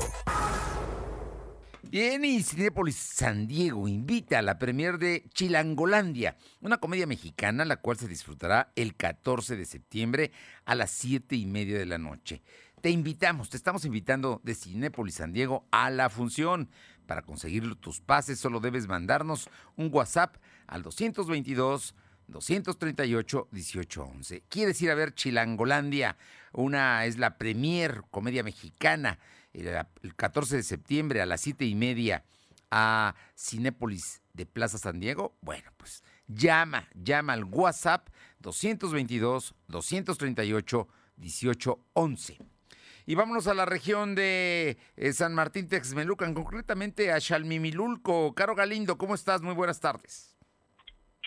[1.84, 7.78] Bien, y Cinépolis San Diego invita a la premier de Chilangolandia, una comedia mexicana la
[7.78, 10.32] cual se disfrutará el 14 de septiembre
[10.66, 12.42] a las 7 y media de la noche.
[12.82, 16.70] Te invitamos, te estamos invitando de Cinépolis San Diego a la función.
[17.06, 20.38] Para conseguir tus pases solo debes mandarnos un WhatsApp
[20.68, 21.96] al 222
[22.28, 24.44] 238 1811.
[24.50, 26.18] ¿Quieres ir a ver Chilangolandia?
[26.54, 29.20] Una es la premier comedia mexicana
[29.54, 32.24] el, 14 de septiembre a las 7 y media
[32.72, 35.36] a Cinépolis de Plaza San Diego.
[35.42, 38.10] Bueno, pues llama, llama al WhatsApp
[38.40, 42.40] 222 238 1811.
[43.08, 48.34] Y vámonos a la región de eh, San Martín Texmelucan, concretamente a Chalmimilulco.
[48.34, 49.44] Caro Galindo, ¿cómo estás?
[49.44, 50.35] Muy buenas tardes.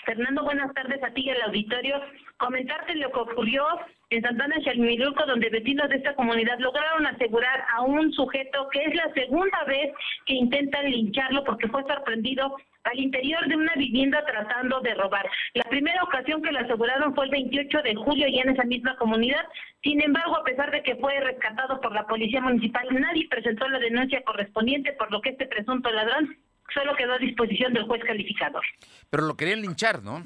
[0.04, 2.00] Fernando, buenas tardes a ti y al auditorio.
[2.38, 3.64] Comentarte lo que ocurrió
[4.10, 8.94] en Santana Chalmilulco, donde vecinos de esta comunidad lograron asegurar a un sujeto que es
[8.94, 9.92] la segunda vez
[10.24, 15.28] que intentan lincharlo porque fue sorprendido al interior de una vivienda tratando de robar.
[15.54, 18.96] La primera ocasión que lo aseguraron fue el 28 de julio ya en esa misma
[18.96, 19.44] comunidad.
[19.82, 23.78] Sin embargo, a pesar de que fue rescatado por la policía municipal, nadie presentó la
[23.78, 26.36] denuncia correspondiente, por lo que este presunto ladrón
[26.72, 28.64] solo quedó a disposición del juez calificador.
[29.10, 30.24] Pero lo querían linchar, ¿no?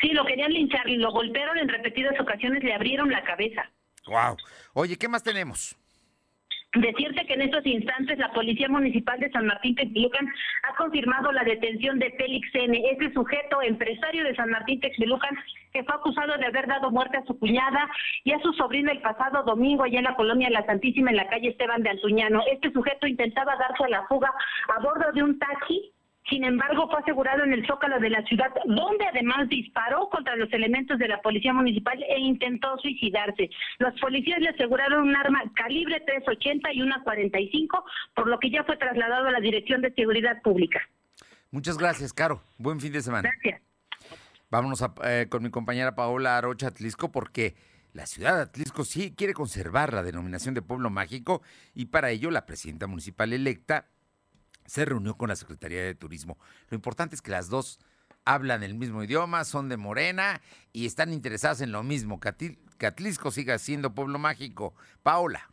[0.00, 3.70] Sí, lo querían linchar y lo golpearon en repetidas ocasiones, le abrieron la cabeza.
[4.06, 4.36] Wow.
[4.74, 5.76] Oye, ¿qué más tenemos?
[6.74, 10.26] Decirte que en estos instantes la Policía Municipal de San Martín Texmelucan
[10.62, 15.36] ha confirmado la detención de Félix N., ese sujeto empresario de San Martín Texmelucan
[15.72, 17.88] que fue acusado de haber dado muerte a su cuñada
[18.24, 21.28] y a su sobrino el pasado domingo allá en la colonia La Santísima en la
[21.28, 22.42] calle Esteban de Antuñano.
[22.50, 24.32] Este sujeto intentaba darse a la fuga
[24.68, 25.92] a bordo de un taxi
[26.28, 30.52] sin embargo, fue asegurado en el zócalo de la ciudad, donde además disparó contra los
[30.52, 33.50] elementos de la policía municipal e intentó suicidarse.
[33.78, 38.62] Los policías le aseguraron un arma calibre 380 y una 45, por lo que ya
[38.64, 40.80] fue trasladado a la Dirección de Seguridad Pública.
[41.50, 42.40] Muchas gracias, Caro.
[42.56, 43.28] Buen fin de semana.
[43.28, 43.60] Gracias.
[44.52, 47.56] Vámonos eh, con mi compañera Paola Arocha Atlisco porque
[47.94, 51.40] la ciudad de Atlisco sí quiere conservar la denominación de pueblo mágico
[51.72, 53.86] y para ello la presidenta municipal electa
[54.66, 56.36] se reunió con la Secretaría de Turismo.
[56.68, 57.80] Lo importante es que las dos
[58.26, 62.20] hablan el mismo idioma, son de Morena y están interesadas en lo mismo.
[62.20, 64.74] Que Atlisco siga siendo pueblo mágico.
[65.02, 65.48] Paola.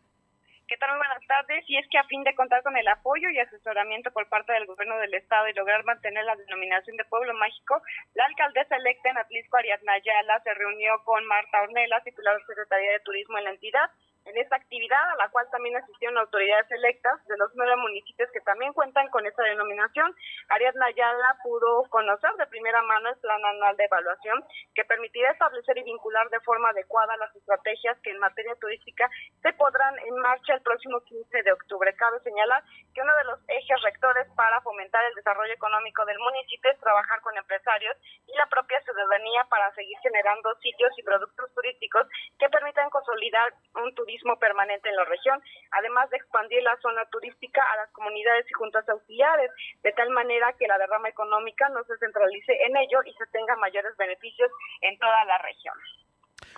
[0.67, 0.89] ¿Qué tal?
[1.27, 1.63] Tardes.
[1.67, 4.65] Y es que a fin de contar con el apoyo y asesoramiento por parte del
[4.65, 7.81] gobierno del estado y lograr mantener la denominación de pueblo mágico,
[8.13, 12.91] la alcaldesa electa en Atlisco, Ariadna Ayala, se reunió con Marta Ornella, titular de Secretaría
[12.91, 13.89] de Turismo en la entidad,
[14.25, 18.41] en esta actividad, a la cual también asistieron autoridades electas de los nueve municipios que
[18.41, 20.13] también cuentan con esta denominación.
[20.49, 24.43] Ariadna Ayala pudo conocer de primera mano el plan anual de evaluación
[24.75, 29.09] que permitirá establecer y vincular de forma adecuada las estrategias que en materia turística
[29.41, 31.95] se podrán en marcha el próximo 15 de octubre.
[31.95, 32.63] Cabe señalar
[32.93, 37.21] que uno de los ejes rectores para fomentar el desarrollo económico del municipio es trabajar
[37.21, 37.95] con empresarios
[38.27, 42.07] y la propia ciudadanía para seguir generando sitios y productos turísticos
[42.37, 44.08] que permitan consolidar un turismo
[44.39, 45.41] permanente en la región,
[45.71, 49.51] además de expandir la zona turística a las comunidades y juntas auxiliares,
[49.83, 53.55] de tal manera que la derrama económica no se centralice en ello y se tenga
[53.57, 54.51] mayores beneficios
[54.81, 55.75] en toda la región.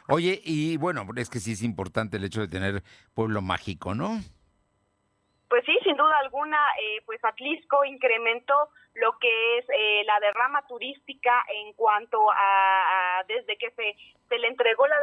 [0.08, 2.82] Oye, y bueno, es que sí es importante el hecho de tener
[3.14, 4.20] pueblo mágico, ¿no?
[5.50, 10.66] Pues sí, sin duda alguna, eh, pues Atlisco incrementó lo que es eh, la derrama
[10.68, 13.96] turística en cuanto a, desde que se,
[14.28, 14.98] se le entregó la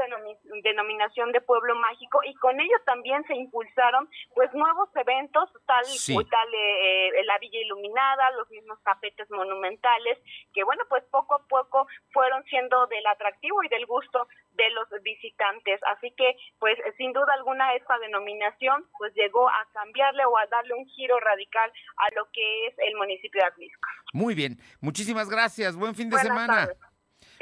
[0.63, 6.25] denominación de pueblo mágico y con ello también se impulsaron pues nuevos eventos tal y
[6.25, 6.88] tal eh,
[7.29, 10.19] la Villa Iluminada, los mismos tapetes monumentales
[10.55, 14.89] que bueno pues poco a poco fueron siendo del atractivo y del gusto de los
[15.03, 20.47] visitantes así que pues sin duda alguna esta denominación pues llegó a cambiarle o a
[20.47, 23.89] darle un giro radical a lo que es el municipio de Atlisco.
[24.13, 25.77] Muy bien, muchísimas gracias.
[25.77, 26.69] Buen fin de semana.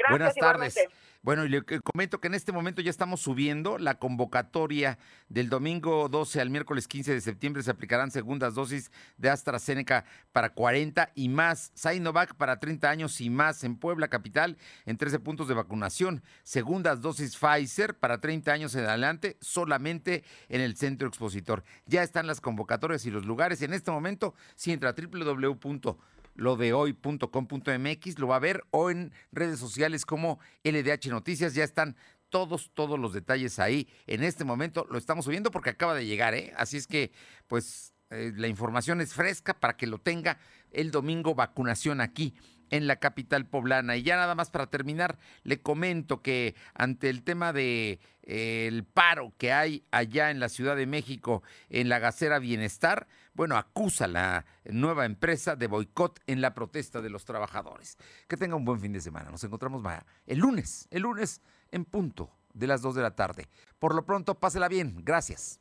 [0.09, 0.87] Buenas tardes.
[1.27, 4.97] Bueno, y le comento que en este momento ya estamos subiendo la convocatoria
[5.27, 7.61] del domingo 12 al miércoles 15 de septiembre.
[7.63, 13.29] Se aplicarán segundas dosis de AstraZeneca para 40 y más, Sinovac para 30 años y
[13.29, 16.23] más en Puebla Capital en 13 puntos de vacunación.
[16.43, 21.65] Segundas dosis Pfizer para 30 años en adelante solamente en el centro expositor.
[21.87, 23.61] Ya están las convocatorias y los lugares.
[23.61, 25.97] En este momento, si entra a www
[26.37, 31.63] lo de hoy.com.mx, lo va a ver o en redes sociales como LDH Noticias, ya
[31.63, 31.97] están
[32.29, 33.87] todos, todos los detalles ahí.
[34.05, 36.53] En este momento lo estamos subiendo porque acaba de llegar, ¿eh?
[36.55, 37.11] Así es que,
[37.47, 40.37] pues, eh, la información es fresca para que lo tenga
[40.71, 42.35] el domingo vacunación aquí
[42.69, 43.97] en la capital poblana.
[43.97, 48.83] Y ya nada más para terminar, le comento que ante el tema de eh, el
[48.83, 53.07] paro que hay allá en la Ciudad de México en la Gacera Bienestar,
[53.37, 57.97] bueno, acusa la nueva empresa de boicot en la protesta de los trabajadores.
[58.27, 59.29] Que tenga un buen fin de semana.
[59.29, 59.83] Nos encontramos
[60.25, 63.47] el lunes, el lunes en punto de las 2 de la tarde.
[63.77, 65.01] Por lo pronto, pásela bien.
[65.03, 65.59] Gracias.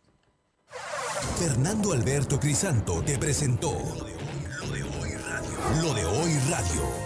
[1.38, 5.82] Fernando Alberto Crisanto te presentó Lo de Hoy Radio.
[5.82, 7.05] Lo de Hoy Radio.